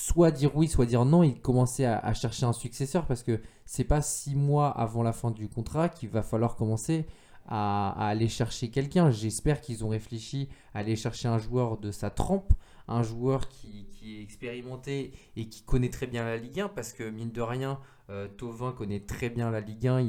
[0.00, 1.22] soit dire oui, soit dire non.
[1.22, 5.30] Il commençait à, chercher un successeur parce que c'est pas six mois avant la fin
[5.30, 7.06] du contrat qu'il va falloir commencer
[7.46, 9.10] à, aller chercher quelqu'un.
[9.10, 12.52] J'espère qu'ils ont réfléchi à aller chercher un joueur de sa trempe,
[12.88, 17.02] un joueur qui, est expérimenté et qui connaît très bien la Ligue 1 parce que
[17.10, 20.00] mine de rien, euh, Tovin connaît très bien la Ligue 1.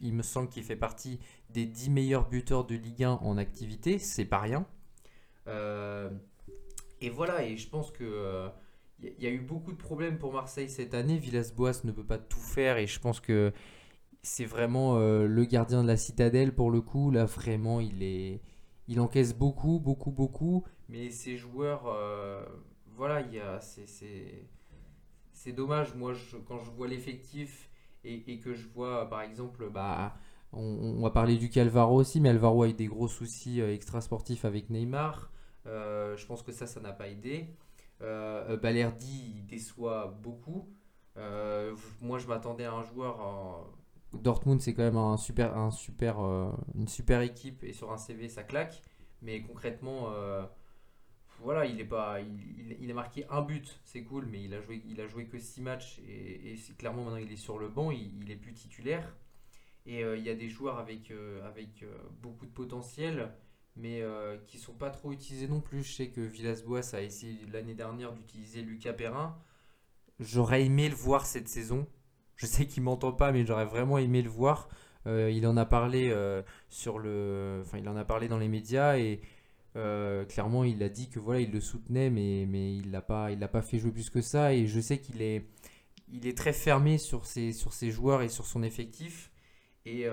[0.00, 4.00] Il, me semble qu'il fait partie des 10 meilleurs buteurs de Ligue 1 en activité.
[4.00, 4.66] C'est pas rien.
[5.46, 6.10] Euh,
[7.00, 8.48] et voilà, et je pense que euh,
[9.02, 11.18] il y, a eu beaucoup de problèmes pour Marseille cette année.
[11.18, 13.52] Villas-Boas ne peut pas tout faire et je pense que
[14.22, 17.10] c'est vraiment euh, le gardien de la citadelle pour le coup.
[17.10, 18.40] Là, vraiment, il est,
[18.88, 20.64] il encaisse beaucoup, beaucoup, beaucoup.
[20.88, 22.44] Mais ces joueurs, euh,
[22.96, 25.94] voilà, il y a, c'est, dommage.
[25.94, 26.14] Moi,
[26.46, 27.70] quand je vois l'effectif
[28.02, 30.16] et, que je vois, par exemple, bah,
[30.52, 34.44] on, va parler du Calvaro aussi, mais Alvaro a eu des gros soucis euh, extrasportifs
[34.44, 35.30] avec Neymar.
[35.66, 37.54] je pense que ça, ça n'a pas aidé.
[38.00, 40.68] Balerdi, il déçoit beaucoup.
[42.00, 43.20] moi, je m'attendais à un joueur
[44.12, 47.96] Dortmund, c'est quand même un super, un super, euh, une super équipe et sur un
[47.96, 48.82] CV, ça claque.
[49.22, 50.44] Mais concrètement, euh,
[51.40, 54.82] voilà, il est pas, il, a marqué un but, c'est cool, mais il a joué,
[54.86, 58.30] il a joué que 6 matchs et, clairement maintenant il est sur le banc, il,
[58.30, 59.16] est plus titulaire.
[59.86, 61.12] Et euh, il y a des joueurs avec,
[61.44, 61.84] avec
[62.20, 63.32] beaucoup de potentiel,
[63.76, 64.02] mais
[64.46, 65.82] qui sont pas trop utilisés non plus.
[65.82, 69.36] Je sais que Villas-Boas a essayé l'année dernière d'utiliser Lucas Perrin.
[70.18, 71.86] J'aurais aimé le voir cette saison
[72.36, 74.68] je sais qu'il m'entend pas, mais j'aurais vraiment aimé le voir.
[75.06, 78.48] Euh, il en a parlé euh, sur le, enfin, il en a parlé dans les
[78.48, 79.20] médias et
[79.76, 83.30] euh, clairement, il a dit que voilà, il le soutenait, mais, mais il l'a pas,
[83.30, 84.52] il l'a pas fait jouer plus que ça.
[84.54, 85.46] Et je sais qu'il est,
[86.12, 89.30] il est très fermé sur ses, sur ses joueurs et sur son effectif.
[89.86, 90.06] Et,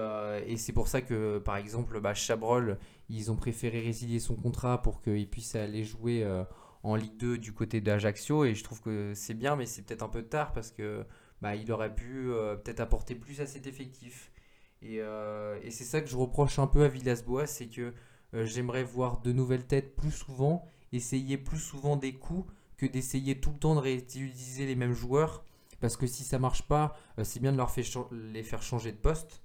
[0.48, 2.78] et c'est pour ça que, par exemple, bah, Chabrol,
[3.10, 6.24] ils ont préféré résilier son contrat pour qu'il puisse aller jouer
[6.84, 8.46] en Ligue 2 du côté d'Ajaccio.
[8.46, 11.06] Et je trouve que c'est bien, mais c'est peut-être un peu tard parce que
[11.44, 14.32] bah, il aurait pu euh, peut-être apporter plus à cet effectif.
[14.82, 17.94] Euh, et, c'est ça que je reproche un peu à Villas-Boas, c'est que
[18.34, 23.42] euh, j'aimerais voir de nouvelles têtes plus souvent, essayer plus souvent des coups que d'essayer
[23.42, 25.44] tout le temps de réutiliser les mêmes joueurs.
[25.82, 27.74] Parce que si ça marche pas, c'est bien de leur
[28.12, 29.43] les faire changer de poste.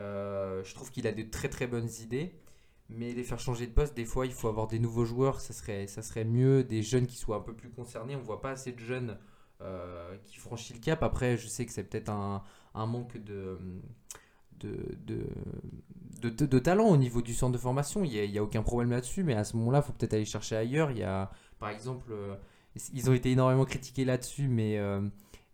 [0.00, 2.34] Je trouve qu'il a de très très bonnes idées.
[2.92, 5.40] Mais les faire changer de poste, des fois, il faut avoir des nouveaux joueurs.
[5.40, 8.16] Ça serait, ça serait mieux, des jeunes qui soient un peu plus concernés.
[8.16, 9.16] On voit pas assez de jeunes
[9.60, 11.02] euh, qui franchit le cap.
[11.02, 12.42] Après, je sais que c'est peut-être un,
[12.74, 13.58] manque de
[14.58, 18.04] de, de, talent au niveau du centre de formation.
[18.04, 20.56] Il n'y a, aucun problème là-dessus, mais à ce moment-là, il faut peut-être aller chercher
[20.56, 20.90] ailleurs.
[20.90, 22.34] Il y a, par exemple, euh,
[22.92, 25.08] ils ont été énormément critiqués là-dessus, mais euh, euh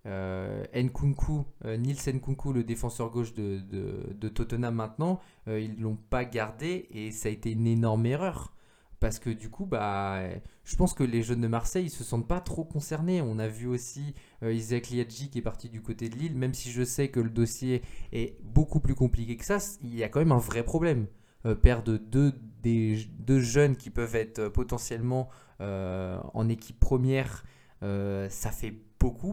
[0.07, 7.11] Nkunku, Nils Nkunku, le défenseur gauche de, Tottenham maintenant, ils ne l'ont pas gardé et
[7.11, 8.57] ça a été une énorme erreur.
[8.99, 10.23] Parce que du coup, bah,
[10.64, 13.21] je pense que les jeunes de Marseille ne se sentent pas trop concernés.
[13.21, 16.35] On a vu aussi euh, Isaac Liadji qui est parti du côté de Lille.
[16.35, 20.03] Même si je sais que le dossier est beaucoup plus compliqué que ça, il y
[20.03, 21.07] a quand même un vrai problème.
[21.45, 27.45] Euh, perdre deux, des, deux jeunes qui peuvent être euh, potentiellement en équipe première,
[27.81, 28.75] ça fait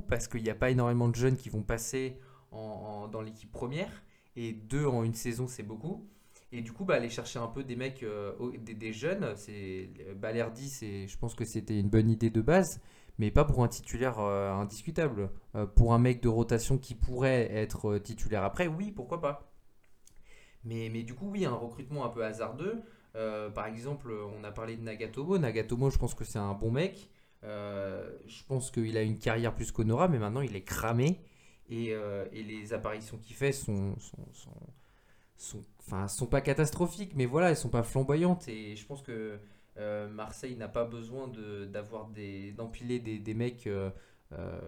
[0.07, 2.17] parce qu'il n'y a pas énormément de jeunes qui vont passer
[2.51, 4.03] dans l'équipe première.
[4.35, 6.07] Et deux en une saison, c'est beaucoup.
[6.51, 10.69] Et du coup, bah, aller chercher un peu des mecs, euh, des, jeunes, c'est Balerdi,
[10.69, 12.79] c'est, je pense que c'était une bonne idée de base,
[13.17, 15.31] mais pas pour un titulaire euh, indiscutable.
[15.55, 19.51] Euh, pour un mec de rotation qui pourrait être titulaire après, oui, pourquoi pas.
[20.63, 22.83] Mais, mais du coup, oui, un recrutement un peu hasardeux.
[23.13, 25.39] par exemple, on a parlé de Nagatomo.
[25.39, 27.09] Nagatomo, je pense que c'est un bon mec.
[27.43, 31.19] Je pense qu'il a une carrière plus qu'honorable, mais maintenant il est cramé.
[31.69, 34.53] Et, et les apparitions qu'il fait sont, sont,
[35.37, 38.47] sont enfin, sont pas catastrophiques, mais voilà, elles sont pas flamboyantes.
[38.47, 39.39] Et je pense que
[39.77, 41.31] euh, Marseille n'a pas besoin
[41.71, 42.09] d'avoir
[42.55, 43.89] d'empiler des, mecs euh,
[44.33, 44.59] euh,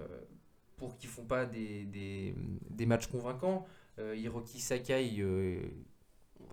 [0.77, 2.35] pour qu'ils font pas des, des,
[2.69, 3.65] des matchs convaincants.
[3.97, 5.23] Hiroki Sakai,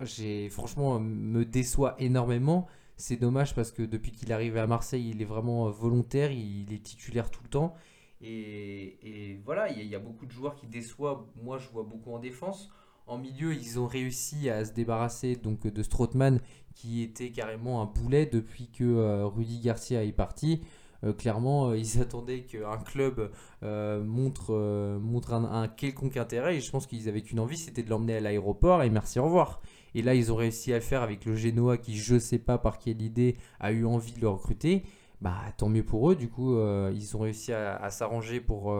[0.02, 2.68] j'ai franchement me déçoit énormément.
[3.02, 6.72] C'est dommage parce que depuis qu'il est arrivé à Marseille, il est vraiment volontaire, il,
[6.72, 7.74] est titulaire tout le temps.
[8.20, 11.24] Et, voilà, il y, a beaucoup de joueurs qui déçoivent.
[11.42, 12.70] Moi, je vois beaucoup en défense.
[13.08, 16.38] En milieu, ils ont réussi à se débarrasser donc de Strootman
[16.76, 20.60] qui était carrément un boulet depuis que euh, Rudy Garcia est parti.
[21.02, 24.52] Euh, clairement, euh, ils attendaient qu'un club montre,
[25.00, 28.20] montre un, quelconque intérêt et je pense qu'ils avaient qu'une envie, c'était de l'emmener à
[28.20, 29.60] l'aéroport et merci, au revoir.
[29.94, 32.58] Et là, ils ont réussi à le faire avec le Genoa qui, je sais pas
[32.58, 34.84] par quelle idée, a eu envie de le recruter.
[35.20, 36.16] Bah, tant mieux pour eux.
[36.16, 36.58] Du coup,
[36.90, 38.74] ils ont réussi à s'arranger pour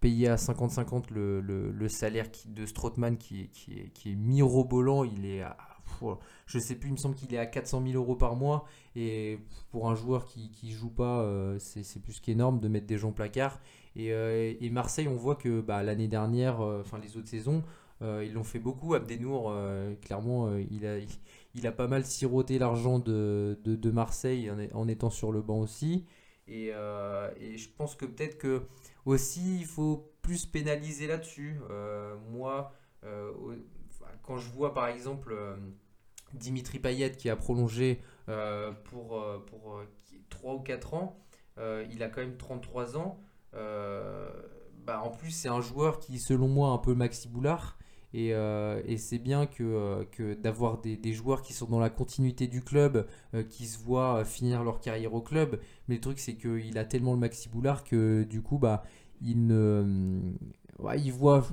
[0.00, 5.04] payer à 50-50 le, le, salaire de Strootman qui, qui, est, qui est mirobolant.
[5.04, 5.42] Il est
[6.46, 8.64] je sais plus, il me semble qu'il est à 400 000 euros par mois.
[8.94, 9.38] Et
[9.70, 13.12] pour un joueur qui, qui joue pas, euh, c'est plus qu'énorme de mettre des gens
[13.12, 13.60] placard.
[13.94, 17.62] Et, euh, Marseille, on voit que bah, l'année dernière, enfin les autres saisons,
[18.00, 18.94] ils l'ont fait beaucoup.
[18.94, 19.54] Abdenour,
[20.02, 20.98] clairement, il, a,
[21.54, 26.04] il, a pas mal siroté l'argent de, de, Marseille en, étant sur le banc aussi.
[26.46, 28.62] Et, et je pense que peut-être que
[29.04, 31.58] aussi, il faut plus pénaliser là-dessus.
[32.30, 32.72] moi,
[34.26, 35.56] quand je vois par exemple euh,
[36.34, 39.80] Dimitri Payet qui a prolongé euh, pour, euh, pour
[40.28, 41.18] 3 ou 4 ans,
[41.90, 43.18] il a quand même 33 ans.
[43.54, 47.78] Bah, en plus, c'est un joueur qui, selon moi, un peu Maxi Boulard.
[48.18, 52.62] Et, et c'est bien que, que d'avoir des, joueurs qui sont dans la continuité du
[52.62, 53.06] club,
[53.50, 55.60] qui se voient finir leur carrière au club.
[55.86, 58.84] Mais le truc, c'est qu'il a tellement le Maxi Boulard que du coup, bah,
[59.20, 60.32] il ne.
[60.96, 61.46] il voit.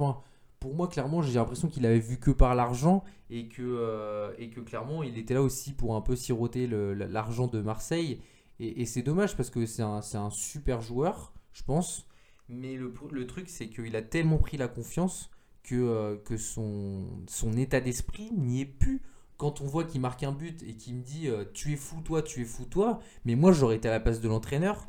[0.60, 4.49] Pour moi, clairement, j'ai l'impression qu'il avait vu que par l'argent et que, euh, et
[4.49, 8.21] que clairement, il était là aussi pour un peu siroter l'argent de Marseille.
[8.60, 12.08] Et, c'est dommage parce que c'est un, super joueur, je pense.
[12.47, 15.30] Mais le truc, c'est qu'il a tellement pris la confiance
[15.63, 19.02] que, euh, que son, son état d'esprit n'y est plus.
[19.38, 22.02] Quand on voit qu'il marque un but et qu'il me dit euh, Tu es fou,
[22.02, 22.99] toi, tu es fou, toi.
[23.26, 24.88] Mais moi, j'aurais été à la place de l'entraîneur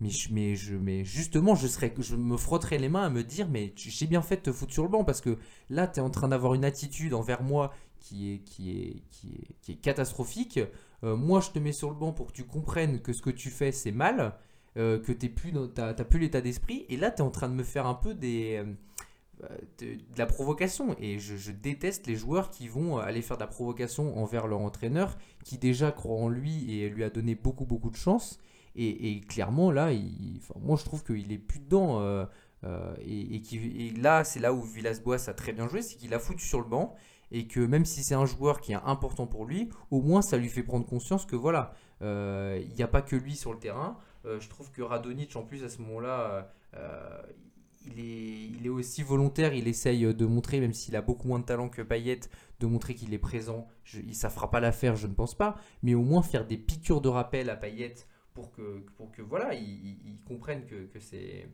[0.00, 3.48] mais, je, mais, je, justement, je, serais, je me frotterais les mains à me dire,
[3.50, 5.36] mais j'ai bien fait de te foutre sur le banc parce que
[5.68, 9.28] là, tu es en train d'avoir une attitude envers moi qui est, qui est, qui
[9.34, 10.58] est, qui est catastrophique.
[11.04, 13.28] Euh, moi, je te mets sur le banc pour que tu comprennes que ce que
[13.28, 14.36] tu fais, c'est mal,
[14.74, 16.86] que tu n'as plus l'état d'esprit.
[16.88, 18.64] Et là, tu es en train de me faire un peu des,
[19.44, 20.96] euh, de, la provocation.
[20.98, 25.16] Et je, déteste les joueurs qui vont aller faire de la provocation envers leur entraîneur,
[25.44, 28.38] qui déjà croit en lui et lui a donné beaucoup, beaucoup de chance
[28.76, 29.90] et, clairement, là,
[30.60, 32.00] moi je trouve qu'il est plus dedans.
[32.00, 32.24] Euh,
[32.64, 33.42] euh, et,
[33.86, 36.60] et, là, c'est là où Villas-Boas a très bien joué, c'est qu'il a foutu sur
[36.60, 36.94] le banc
[37.32, 40.36] et que même si c'est un joueur qui est important pour lui, au moins ça
[40.36, 43.58] lui fait prendre conscience que voilà, euh, il n'y a pas que lui sur le
[43.58, 43.98] terrain.
[44.24, 46.52] je trouve que Radonic, en plus, à ce moment-là,
[47.86, 51.38] il, est, il est aussi volontaire, il essaye de montrer, même s'il a beaucoup moins
[51.38, 52.20] de talent que Payet,
[52.60, 53.66] de montrer qu'il est présent.
[53.84, 57.00] Je, ça fera pas l'affaire, je ne pense pas, mais au moins faire des piqûres
[57.00, 57.94] de rappel à Payet
[58.34, 61.48] pour que, pour que voilà, ils, comprennent que, que c'est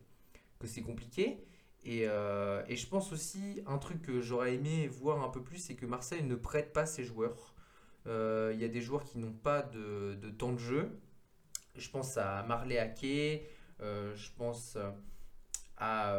[0.58, 1.44] que c'est compliqué.
[1.84, 5.58] Et, euh, et, je pense aussi, un truc que j'aurais aimé voir un peu plus,
[5.58, 7.54] c'est que Marseille ne prête pas ses joueurs.
[8.06, 10.98] Euh, il y a des joueurs qui n'ont pas de, de, temps de jeu.
[11.76, 13.44] Je pense à Marley Ake,
[13.80, 14.76] euh, je pense
[15.78, 16.16] à,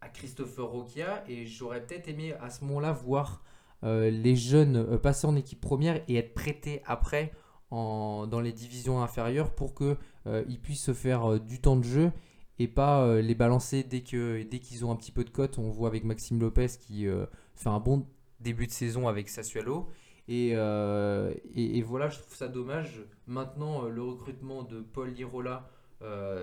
[0.00, 3.42] à Christopher Roquia, et j'aurais peut-être aimé à ce moment-là voir
[3.82, 7.32] les jeunes passer en équipe première et être prêtés après
[7.74, 12.12] dans les divisions inférieures pour qu'ils euh, puissent se faire euh, du temps de jeu
[12.58, 15.58] et pas euh, les balancer dès qu'ils dès qu'ils ont un petit peu de cote.
[15.58, 17.06] On voit avec Maxime Lopez qui
[17.54, 18.06] fait un bon
[18.40, 19.88] début de saison avec Sassuolo.
[20.26, 23.04] Et, et, voilà, je trouve ça dommage.
[23.26, 25.68] Maintenant, le recrutement de Paul Lirola,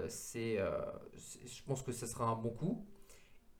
[0.08, 2.86] c'est, je pense que ça sera un bon coup.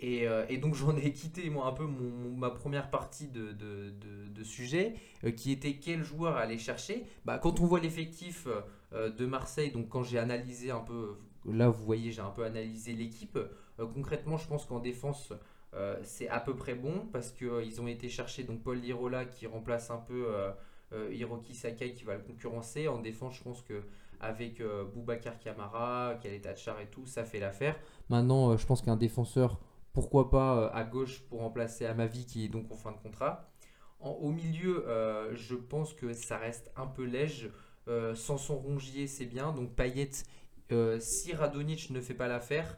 [0.04, 5.32] Euh, et, donc j'en ai quitté moi un peu ma première partie de, sujet, euh,
[5.32, 7.06] qui était quel joueur aller chercher.
[7.26, 8.48] Bah, quand on voit l'effectif
[8.94, 12.44] euh, de Marseille, donc quand j'ai analysé un peu, là vous voyez j'ai un peu
[12.44, 13.38] analysé l'équipe,
[13.94, 15.34] concrètement je pense qu'en défense
[16.04, 19.90] c'est à peu près bon parce qu'ils ont été chercher donc Paul Lirola qui remplace
[19.90, 20.26] un peu
[21.12, 22.88] Hiroki Sakai qui va le concurrencer.
[22.88, 23.82] En défense je pense que
[24.22, 24.62] avec
[24.94, 27.76] Boubacar Kamara, Khaled Char et tout, ça fait l'affaire.
[28.10, 29.60] Maintenant je pense qu'un défenseur
[29.94, 33.52] pourquoi pas euh, à gauche pour remplacer Amavi qui est donc en fin de contrat.
[34.00, 37.52] au milieu, euh, je pense que ça reste un peu léger.
[37.88, 39.52] Euh, sans son Rongier, c'est bien.
[39.52, 40.12] Donc Payet,
[41.00, 42.78] si Radonic ne fait pas l'affaire,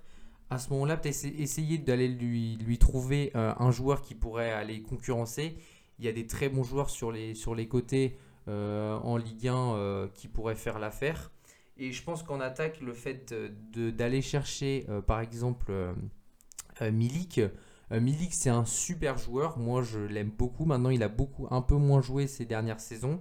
[0.50, 5.58] à ce moment-là, peut-être essayer d'aller lui, lui trouver un joueur qui pourrait aller concurrencer.
[6.00, 10.10] Il y a des très bons joueurs sur les, sur les côtés en Ligue 1
[10.16, 11.32] qui pourraient faire l'affaire.
[11.78, 13.34] Et je pense qu'en attaque, le fait
[13.74, 15.72] d'aller chercher, par exemple,
[16.82, 17.40] euh, Milik.
[17.92, 19.58] Euh, Milik, c'est un super joueur.
[19.58, 20.66] Moi, je l'aime beaucoup.
[20.66, 23.20] Maintenant, il a beaucoup, un peu moins joué ces dernières saisons.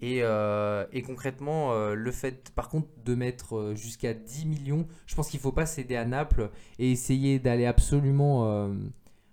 [0.00, 5.38] Et, euh, concrètement, le fait, par contre, de mettre jusqu'à 10 millions, je pense qu'il
[5.38, 8.68] ne faut pas céder à Naples et essayer d'aller absolument.
[8.68, 8.90] ne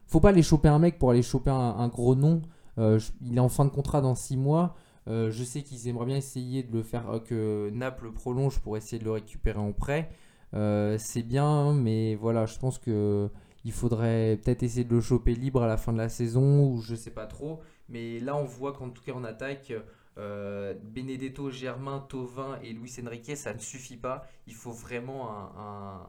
[0.08, 2.42] faut pas aller choper un mec pour aller choper un, gros nom.
[2.78, 4.76] il est en fin de contrat dans 6 mois.
[5.08, 9.06] Je sais qu'ils aimeraient bien essayer de le faire que Naples prolonge pour essayer de
[9.06, 10.12] le récupérer en prêt.
[10.54, 13.30] c'est bien, mais voilà, je pense que
[13.64, 16.82] il faudrait peut-être essayer de le choper libre à la fin de la saison ou
[16.82, 17.62] je sais pas trop.
[17.90, 19.74] Mais là, on voit qu'en tout cas en attaque,
[20.18, 24.28] euh, Benedetto, Germain, Tovin et Luis Enrique, ça ne suffit pas.
[24.48, 25.30] Il faut vraiment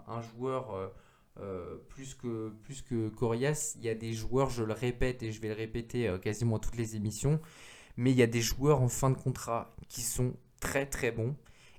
[0.08, 0.88] un, joueur euh,
[1.40, 2.84] euh, plus que plus
[3.16, 3.74] Corias.
[3.76, 6.76] Il y a des joueurs, je le répète et je vais le répéter quasiment toutes
[6.76, 7.40] les émissions.
[7.96, 11.36] Mais il y a des joueurs en fin de contrat qui sont très très bons.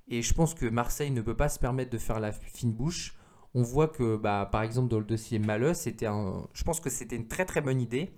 [0.08, 3.16] Et je pense que Marseille ne peut pas se permettre de faire la fine bouche.
[3.56, 6.48] On voit que, bah, par exemple, dans le dossier Maleux, c'était un...
[6.54, 8.14] je pense que c'était une très très bonne idée.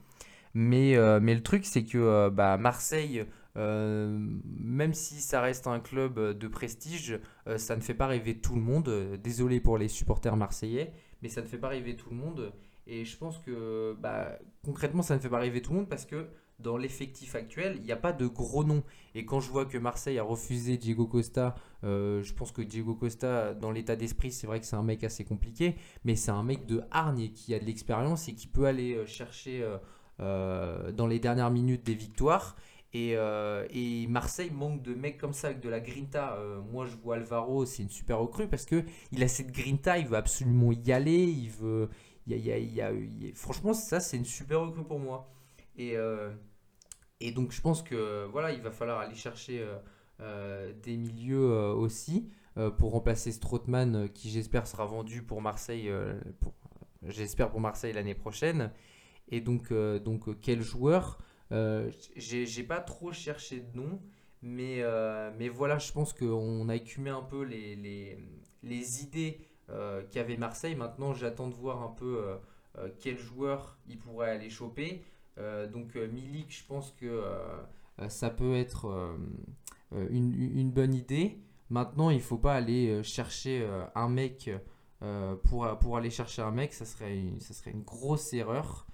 [0.53, 3.25] Mais, euh, mais le truc, c'est que euh, bah, Marseille,
[3.57, 4.17] euh,
[4.57, 7.19] même si ça reste un club de prestige,
[7.57, 9.17] ça ne fait pas rêver tout le monde.
[9.21, 12.53] Désolé pour les supporters marseillais, mais ça ne fait pas rêver tout le monde.
[12.87, 16.05] Et je pense que bah, concrètement, ça ne fait pas rêver tout le monde parce
[16.05, 16.27] que
[16.59, 18.83] dans l'effectif actuel, il n'y a pas de gros noms.
[19.13, 23.53] Et quand je vois que Marseille a refusé Diego Costa, je pense que Diego Costa,
[23.53, 26.65] dans l'état d'esprit, c'est vrai que c'est un mec assez compliqué, mais c'est un mec
[26.65, 29.63] de hargne qui a de l'expérience et qui peut aller chercher
[30.21, 32.55] euh, dans les dernières minutes des victoires.
[32.93, 33.67] Et, euh,
[34.07, 36.35] Marseille manque de mecs comme ça avec de la grinta.
[36.35, 39.97] Euh, moi, je vois Alvaro, c'est une super recrue parce que il a cette grinta,
[39.97, 41.25] il veut absolument y aller.
[41.25, 41.89] Il veut,
[42.27, 42.91] il y a, il y a,
[43.33, 45.29] franchement, ça, c'est une super recrue pour moi.
[45.77, 45.95] Et,
[47.19, 49.65] et donc, je pense que voilà, il va falloir aller chercher
[50.19, 52.29] des milieux aussi
[52.77, 55.91] pour remplacer Strootman, qui j'espère sera vendu pour Marseille.
[57.03, 58.71] j'espère pour Marseille l'année prochaine.
[59.29, 61.19] Et donc, euh, donc euh, quel joueur
[61.51, 64.01] euh, J'ai pas trop cherché de nom,
[64.41, 64.83] mais,
[65.37, 68.19] mais voilà, je pense qu'on a écumé un peu les, les,
[68.63, 69.39] les idées
[70.11, 70.75] qu'avait Marseille.
[70.75, 72.23] Maintenant, j'attends de voir un peu
[72.99, 75.03] quel joueur il pourrait aller choper.
[75.37, 77.23] Donc Milik, je pense que
[78.07, 79.17] ça peut être
[79.91, 81.39] une, une, bonne idée.
[81.69, 84.49] Maintenant, il ne faut pas aller chercher un mec
[85.43, 88.85] pour, pour aller chercher un mec, ça serait ça serait une grosse erreur.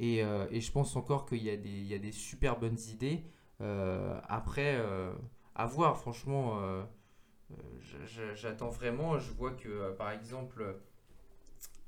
[0.00, 3.24] Euh, et, je pense encore qu'il y, a des, y a des super bonnes idées.
[3.60, 5.12] Euh, après, euh,
[5.54, 6.60] à voir, franchement,
[8.34, 9.18] j'attends vraiment.
[9.18, 10.76] Je vois que, par exemple,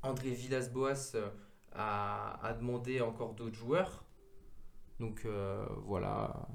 [0.02, 1.16] André Villas-Boas
[1.72, 4.04] a, demandé encore d'autres joueurs.
[4.98, 5.26] Donc
[5.86, 6.48] voilà.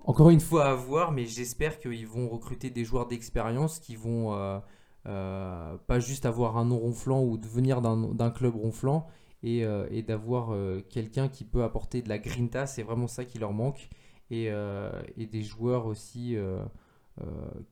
[0.00, 4.62] Encore une fois à voir, mais j'espère qu'ils vont recruter des joueurs d'expérience qui vont
[5.04, 9.06] pas juste avoir un nom ronflant ou devenir d'un club ronflant
[9.44, 13.38] euh, et, d'avoir euh, quelqu'un qui peut apporter de la grinta, c'est vraiment ça qui
[13.38, 13.88] leur manque.
[14.30, 16.36] Et, euh, des joueurs aussi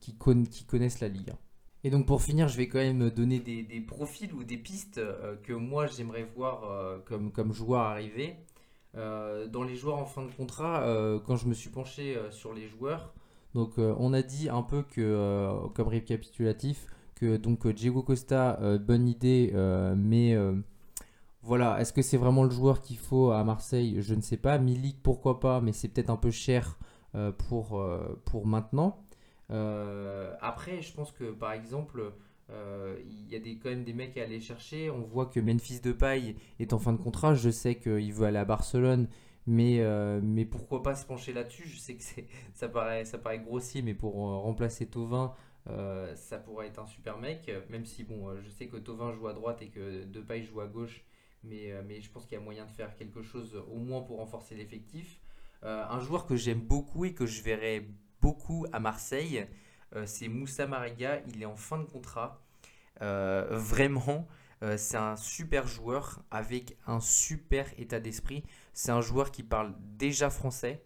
[0.01, 0.17] qui,
[0.51, 1.33] qui, connaissent la Ligue.
[1.85, 5.01] Et donc pour finir, je vais quand même donner des, profils ou des pistes
[5.45, 8.35] que moi j'aimerais voir comme, comme joueurs arriver.
[8.95, 10.85] dans les joueurs en fin de contrat,
[11.25, 13.15] quand je me suis penché sur les joueurs,
[13.55, 19.53] donc on a dit un peu que, comme récapitulatif, que donc Diego Costa, bonne idée,
[19.97, 20.37] mais
[21.49, 24.03] voilà, est-ce que c'est vraiment le joueur qu'il faut à Marseille?
[24.03, 24.59] Je ne sais pas.
[24.59, 26.79] Milik, pourquoi pas, mais c'est peut-être un peu cher
[27.15, 28.99] euh, pour, euh, pour maintenant.
[29.51, 32.13] Euh, après, je pense que par exemple,
[32.51, 34.91] il y a des, quand même des mecs à aller chercher.
[34.91, 37.35] On voit que Memphis Depay est en fin de contrat.
[37.35, 39.09] Je sais qu'il veut aller à Barcelone,
[39.47, 39.85] mais,
[40.23, 41.69] mais pourquoi pas se pencher là-dessus?
[41.69, 42.03] Je sais que
[42.55, 45.35] ça paraît, ça paraît grossier, mais pour remplacer Tovin,
[46.15, 47.51] ça pourrait être un super mec.
[47.69, 50.67] Même si, bon, je sais que Tovin joue à droite et que Depay joue à
[50.67, 51.05] gauche.
[51.47, 54.19] Euh, mais, je pense qu'il y a moyen de faire quelque chose au moins pour
[54.19, 55.21] renforcer l'effectif.
[55.65, 57.89] Euh, un joueur que j'aime beaucoup et que je verrai
[58.21, 59.47] beaucoup à Marseille,
[59.95, 61.21] euh, c'est Moussa Mariga.
[61.29, 62.43] Il est en fin de contrat.
[63.01, 64.27] vraiment,
[64.77, 68.43] c'est un super joueur avec un super état d'esprit.
[68.73, 70.83] C'est un joueur qui parle déjà français.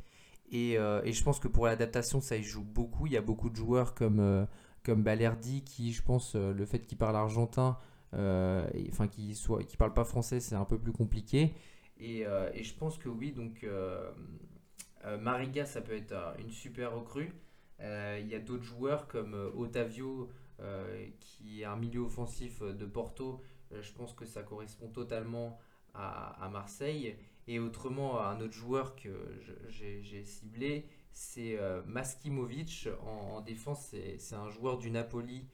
[0.51, 3.07] Et, je pense que pour l'adaptation, ça y joue beaucoup.
[3.07, 4.47] Il y a beaucoup de joueurs comme,
[4.85, 7.79] comme Balerdi qui, je pense, le fait qu'il parle argentin,
[8.15, 11.55] euh, enfin qui soit qui parle pas français, c'est un peu plus compliqué.
[11.99, 14.11] Et, euh, et, je pense que oui, donc euh,
[15.21, 17.33] Mariga, ça peut être une super recrue.
[17.81, 20.29] Il y a d'autres joueurs comme Otavio,
[21.21, 23.43] qui est un milieu offensif de Porto.
[23.73, 25.59] je pense que ça correspond totalement
[25.95, 27.17] à, Marseille.
[27.49, 29.11] Et autrement, un autre joueur que
[29.69, 33.95] j'ai ciblé, c'est Maskimovic en, en défense.
[34.19, 35.49] C'est un joueur du Napoli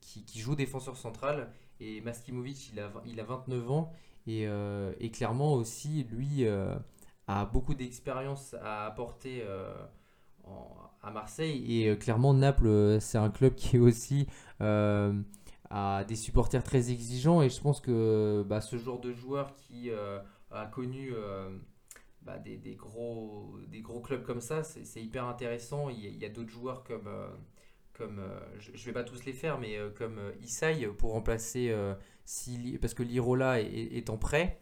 [0.00, 1.52] qui, joue défenseur central.
[1.80, 3.92] Et Maskimovic, il a, il a 29 ans.
[4.28, 6.74] Euh, et, clairement aussi, lui euh,
[7.26, 9.74] a beaucoup d'expérience à apporter euh,
[11.02, 11.82] à Marseille.
[11.82, 14.26] Et clairement, Naples, c'est un club qui est aussi
[14.60, 17.42] a des supporters très exigeants.
[17.42, 21.12] Et je pense que bah, ce genre de joueur qui a connu
[22.22, 25.88] bah, des, gros, des gros clubs comme ça, c'est hyper intéressant.
[25.90, 27.08] Il y a, d'autres joueurs comme
[27.96, 31.12] comme euh, je, ne vais pas tous les faire, mais euh, comme euh, Isai pour
[31.12, 31.74] remplacer
[32.80, 34.58] parce que Lirola est, en prêt.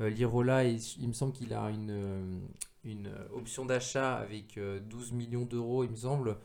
[0.00, 2.40] Lirola, il me semble qu'il a une,
[2.84, 6.36] une option d'achat avec 12 millions d'euros, il me semble.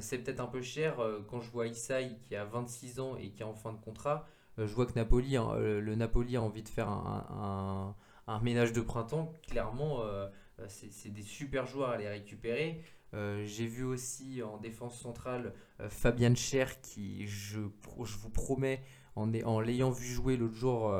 [0.00, 0.96] C'est peut-être un peu cher
[1.28, 4.26] quand je vois Isai qui a 26 ans et qui est en fin de contrat.
[4.56, 7.94] je vois que Napoli, hein, le Napoli a envie de faire un,
[8.26, 9.30] un, ménage de printemps.
[9.46, 10.00] Clairement,
[10.68, 12.82] c'est des super joueurs à les récupérer.
[13.12, 15.52] J'ai vu aussi en défense centrale
[15.90, 18.82] Fabien Cher qui, je, je vous promets,
[19.16, 20.90] en, en l'ayant vu jouer l'autre jour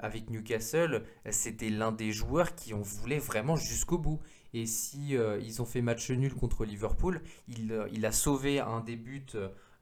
[0.00, 4.20] avec Newcastle, c'était l'un des joueurs qui ont voulu vraiment jusqu'au bout.
[4.54, 8.80] Et si euh, ils ont fait match nul contre Liverpool, il, euh, a sauvé un
[8.80, 9.26] des buts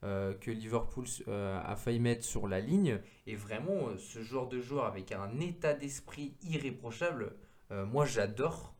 [0.02, 3.00] euh, que Liverpool a failli mettre sur la ligne.
[3.26, 7.32] Et vraiment, ce genre de joueur avec un état d'esprit irréprochable,
[7.70, 8.74] moi j'adore.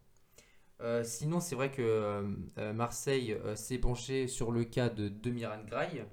[1.02, 2.24] sinon, c'est vrai que
[2.72, 6.04] Marseille s'est penché sur le cas de Demiran Gray.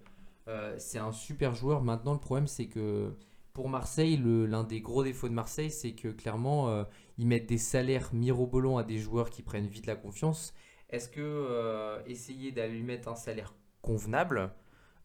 [0.78, 1.84] c'est un super joueur.
[1.84, 3.14] Maintenant, le problème, c'est que
[3.54, 6.84] pour Marseille, l'un des gros défauts de Marseille, c'est que clairement, euh,
[7.18, 10.54] ils mettent des salaires mirobolants à des joueurs qui prennent vite la confiance.
[10.89, 14.51] Est-ce que euh, essayer d'aller lui mettre un salaire convenable,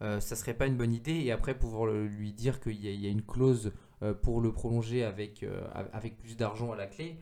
[0.00, 1.12] euh, ça serait pas une bonne idée?
[1.12, 3.72] Et après, pouvoir lui dire qu'il y, a une clause
[4.22, 5.44] pour le prolonger avec,
[5.92, 7.18] avec plus d'argent à la clé,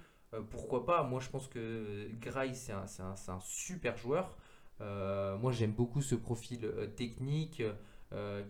[0.50, 1.02] pourquoi pas?
[1.04, 4.36] Moi, je pense que Gray, c'est un, un, super joueur.
[4.80, 7.62] moi, j'aime beaucoup ce profil technique.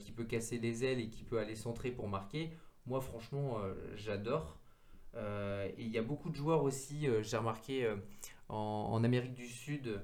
[0.01, 2.51] qui peut casser les ailes et qui peut aller centrer pour marquer.
[2.87, 4.59] Moi, franchement, euh, j'adore.
[5.15, 7.93] Euh, et il y a beaucoup de joueurs aussi, euh, j'ai remarqué
[8.49, 10.01] en, Amérique du Sud,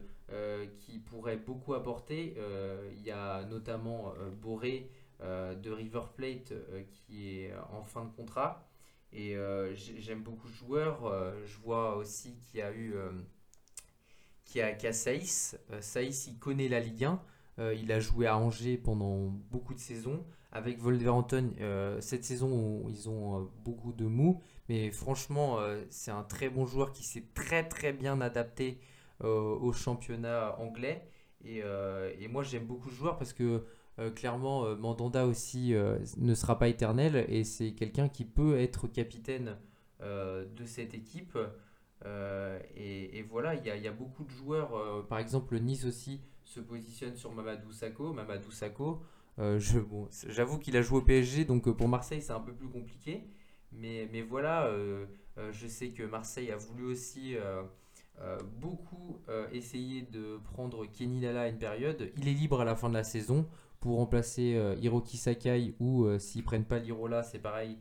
[0.78, 2.36] qui pourraient beaucoup apporter.
[2.96, 6.54] Il y a notamment Boré de River Plate
[6.90, 8.66] qui est en fin de contrat.
[9.12, 9.36] Et
[9.74, 11.34] j'aime beaucoup ce joueur.
[11.44, 12.94] je vois aussi qu'il y a eu
[14.46, 15.58] qui a, a Saïs.
[15.80, 17.22] Saïs, il connaît la Ligue 1.
[17.74, 23.08] il a joué à Angers pendant beaucoup de saisons avec Wolverhampton euh, cette saison ils
[23.08, 24.40] ont euh, beaucoup de mou.
[24.68, 28.78] Mais franchement euh, c'est un très bon joueur qui s'est très très bien adapté
[29.24, 31.06] au championnat anglais.
[31.44, 31.62] Et,
[32.28, 33.62] moi j'aime beaucoup ce joueur parce que
[34.16, 35.74] clairement Mandanda aussi
[36.16, 37.24] ne sera pas éternel.
[37.28, 39.56] Et c'est quelqu'un qui peut être capitaine
[40.00, 41.38] de cette équipe.
[42.04, 47.14] Et, voilà il y, y, a beaucoup de joueurs par exemple Nice aussi se positionne
[47.14, 48.12] sur Mamadou Sakho.
[48.12, 49.02] Mamadou Sakho
[49.38, 52.68] euh, J'avoue qu'il a joué au PSG, donc euh, pour Marseille c'est un peu plus
[52.68, 53.24] compliqué.
[53.72, 55.06] Mais, voilà, euh,
[55.50, 57.36] je sais que Marseille a voulu aussi
[58.60, 59.18] beaucoup
[59.52, 62.12] essayer de prendre Kenny Lala à une période.
[62.18, 63.48] Il est libre à la fin de la saison
[63.80, 67.78] pour remplacer Hiroki Sakai ou s'ils prennent pas l'Irola, c'est pareil,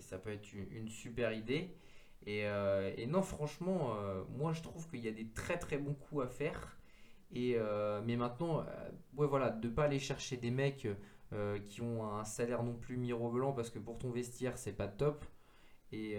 [0.00, 1.76] ça peut être une, super idée.
[2.26, 3.94] Et non, franchement,
[4.36, 6.76] moi je trouve qu'il y a des très très bons coups à faire.
[7.36, 10.86] Euh, mais maintenant, euh, voilà, de ne pas aller chercher des mecs
[11.32, 14.88] euh, qui ont un salaire non plus mirobolant parce que pour ton vestiaire, c'est pas
[14.88, 15.24] top.
[15.92, 16.18] Et,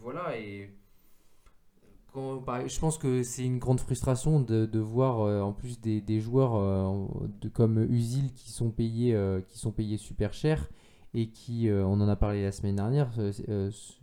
[0.00, 0.38] voilà.
[0.38, 0.70] Et
[2.14, 6.90] je pense que c'est une grande frustration de, voir en plus des, joueurs
[7.52, 10.70] comme Usil qui sont payés, qui sont payés super cher
[11.12, 13.10] et qui, on en a parlé la semaine dernière,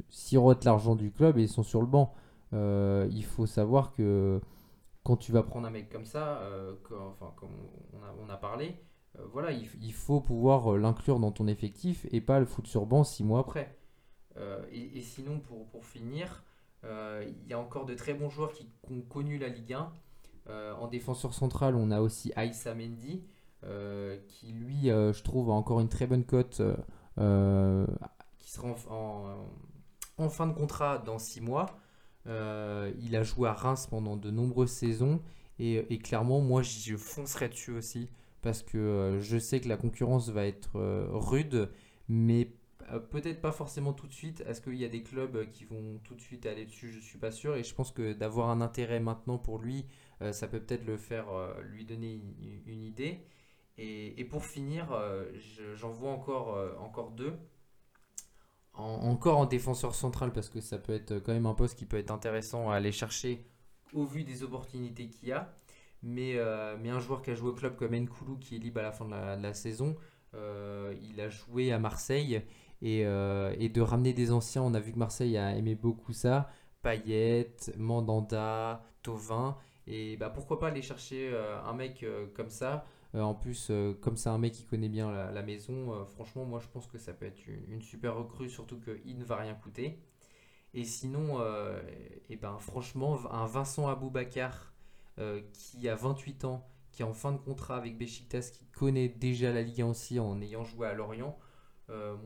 [0.10, 2.14] sirotent l'argent du club et sont sur le banc.
[2.52, 4.40] il faut savoir que
[5.04, 7.52] quand tu vas prendre un mec comme ça, euh, enfin, comme
[8.20, 8.76] on a, parlé,
[9.20, 12.86] euh, voilà, il, faut pouvoir euh, l'inclure dans ton effectif et pas le foutre sur
[12.86, 13.78] banc six mois après.
[14.72, 16.44] Et, sinon, pour, pour finir,
[16.84, 19.92] il y a encore de très bons joueurs qui ont connu la Ligue 1.
[20.74, 23.24] en défenseur central, on a aussi Aïssa Mendy,
[24.28, 26.64] qui lui, je trouve, a encore une très bonne cote,
[27.16, 29.46] qui sera en,
[30.18, 31.68] en, fin de contrat dans six mois.
[32.28, 35.22] Euh, il a joué à Reims pendant de nombreuses saisons
[35.60, 38.10] et, clairement, moi, je foncerai dessus aussi
[38.42, 41.70] parce que euh, je sais que la concurrence va être euh, rude,
[42.10, 42.50] mais
[43.12, 44.44] peut-être pas forcément tout de suite.
[44.46, 46.92] Est-ce qu'il y a des clubs qui vont tout de suite aller dessus?
[46.92, 47.56] Je suis pas sûr.
[47.56, 49.86] Et je pense que d'avoir un intérêt maintenant pour lui,
[50.32, 51.28] ça peut peut-être le faire,
[51.62, 52.20] lui donner
[52.68, 53.22] une, idée.
[53.78, 54.88] Et, pour finir,
[55.76, 57.38] j'en vois encore, encore deux
[58.74, 61.98] encore en défenseur central parce que ça peut être quand même un poste qui peut
[61.98, 63.46] être intéressant à aller chercher
[63.94, 65.54] au vu des opportunités qu'il y a.
[66.02, 68.84] Mais, euh, un joueur qui a joué au club comme Nkoulou qui est libre à
[68.84, 69.12] la fin de
[69.42, 69.96] la, saison,
[70.34, 72.42] euh, il a joué à Marseille
[72.82, 76.12] et, euh, et, de ramener des anciens, on a vu que Marseille a aimé beaucoup
[76.12, 76.50] ça.
[76.82, 79.56] Payet, Mandanda, Tovin.
[79.88, 81.34] Et bah, pourquoi pas aller chercher
[81.66, 82.06] un mec
[82.36, 82.86] comme ça
[83.22, 86.60] en plus, euh, comme c'est un mec qui connaît bien la, maison, euh, franchement, moi
[86.60, 90.00] je pense que ça peut être une, super recrue, surtout qu'il ne va rien coûter.
[90.74, 94.74] Et sinon, et eh ben, franchement, un Vincent Aboubakar
[95.54, 99.54] qui a 28 ans, qui est en fin de contrat avec Besiktas, qui connaît déjà
[99.54, 101.38] la Ligue 1 aussi en ayant joué à Lorient,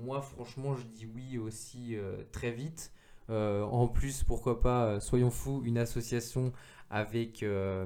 [0.02, 1.98] moi franchement je dis oui aussi
[2.32, 2.94] très vite.
[3.28, 6.54] en plus, pourquoi pas, soyons fous, une association
[6.90, 7.86] avec, euh,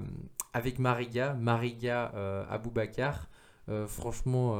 [0.53, 3.29] avec Mariga, Mariga euh, Aboubacar.
[3.69, 4.57] Euh, franchement,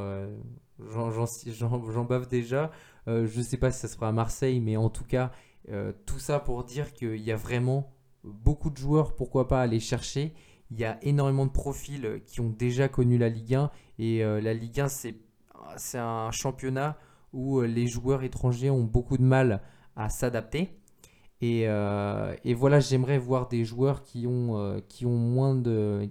[0.80, 2.72] j'en bave déjà.
[3.08, 5.32] je ne sais pas si ça sera à Marseille, mais en tout cas,
[6.06, 7.92] tout ça pour dire qu'il y a vraiment
[8.24, 10.34] beaucoup de joueurs, pourquoi pas aller chercher.
[10.70, 14.54] Il y a énormément de profils qui ont déjà connu la Ligue 1 et la
[14.54, 16.98] Ligue 1 c'est un championnat
[17.34, 19.62] où les joueurs étrangers ont beaucoup de mal
[19.96, 20.81] à s'adapter.
[21.42, 26.08] Et, et, voilà, j'aimerais voir des joueurs qui ont, qui ont moins de,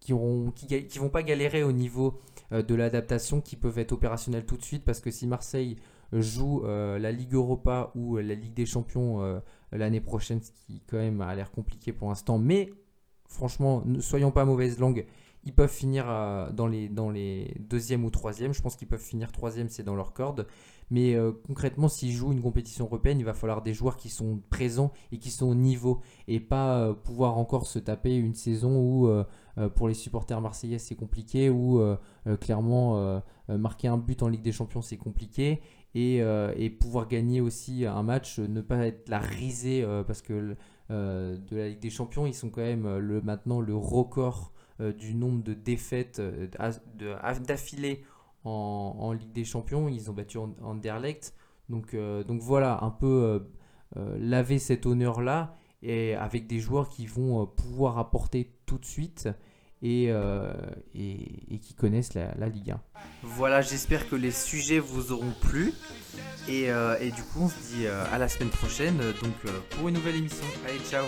[0.00, 2.18] qui ne qui, vont pas galérer au niveau
[2.52, 5.76] euh, de l'adaptation, qui peuvent être opérationnels tout de suite, parce que si Marseille
[6.12, 9.40] joue euh, la Ligue Europa ou la Ligue des Champions euh,
[9.72, 12.70] l'année prochaine, ce qui quand même a l'air compliqué pour l'instant, mais
[13.28, 15.04] franchement, ne soyons pas mauvaise langue,
[15.44, 16.06] ils peuvent finir
[16.52, 17.54] dans, les, dans les
[18.02, 18.52] ou troisième.
[18.52, 20.46] Je pense qu'ils peuvent finir troisième, c'est dans leur corde.
[20.90, 24.40] Mais euh, concrètement, s'ils jouent une compétition européenne, il va falloir des joueurs qui sont
[24.50, 28.80] présents et qui sont au niveau et pas euh, pouvoir encore se taper une saison
[28.80, 29.24] où euh,
[29.74, 31.82] pour les supporters marseillais c'est compliqué, ou
[32.40, 35.60] clairement marquer un but en Ligue des Champions c'est compliqué.
[35.96, 36.22] Et,
[36.78, 40.54] pouvoir gagner aussi un match, ne pas être la risée parce que
[40.90, 42.86] de la Ligue des Champions, ils sont quand même
[43.24, 44.52] maintenant le record
[44.96, 46.22] du nombre de défaites
[47.48, 48.04] d'affilée
[48.44, 49.88] en, Ligue des Champions.
[49.88, 51.34] Ils ont battu Anderlecht.
[51.68, 53.38] Donc, euh, donc voilà, un peu euh,
[53.96, 59.28] euh, laver cet honneur-là et avec des joueurs qui vont pouvoir apporter tout de suite.
[59.80, 60.06] Et,
[60.92, 62.80] et, qui connaissent la, la, Ligue 1.
[63.22, 65.72] Voilà, j'espère que les sujets vous auront plu.
[66.48, 70.16] Et, et, du coup, on se dit à la semaine prochaine donc, pour une nouvelle
[70.16, 70.44] émission.
[70.66, 71.04] Allez, ciao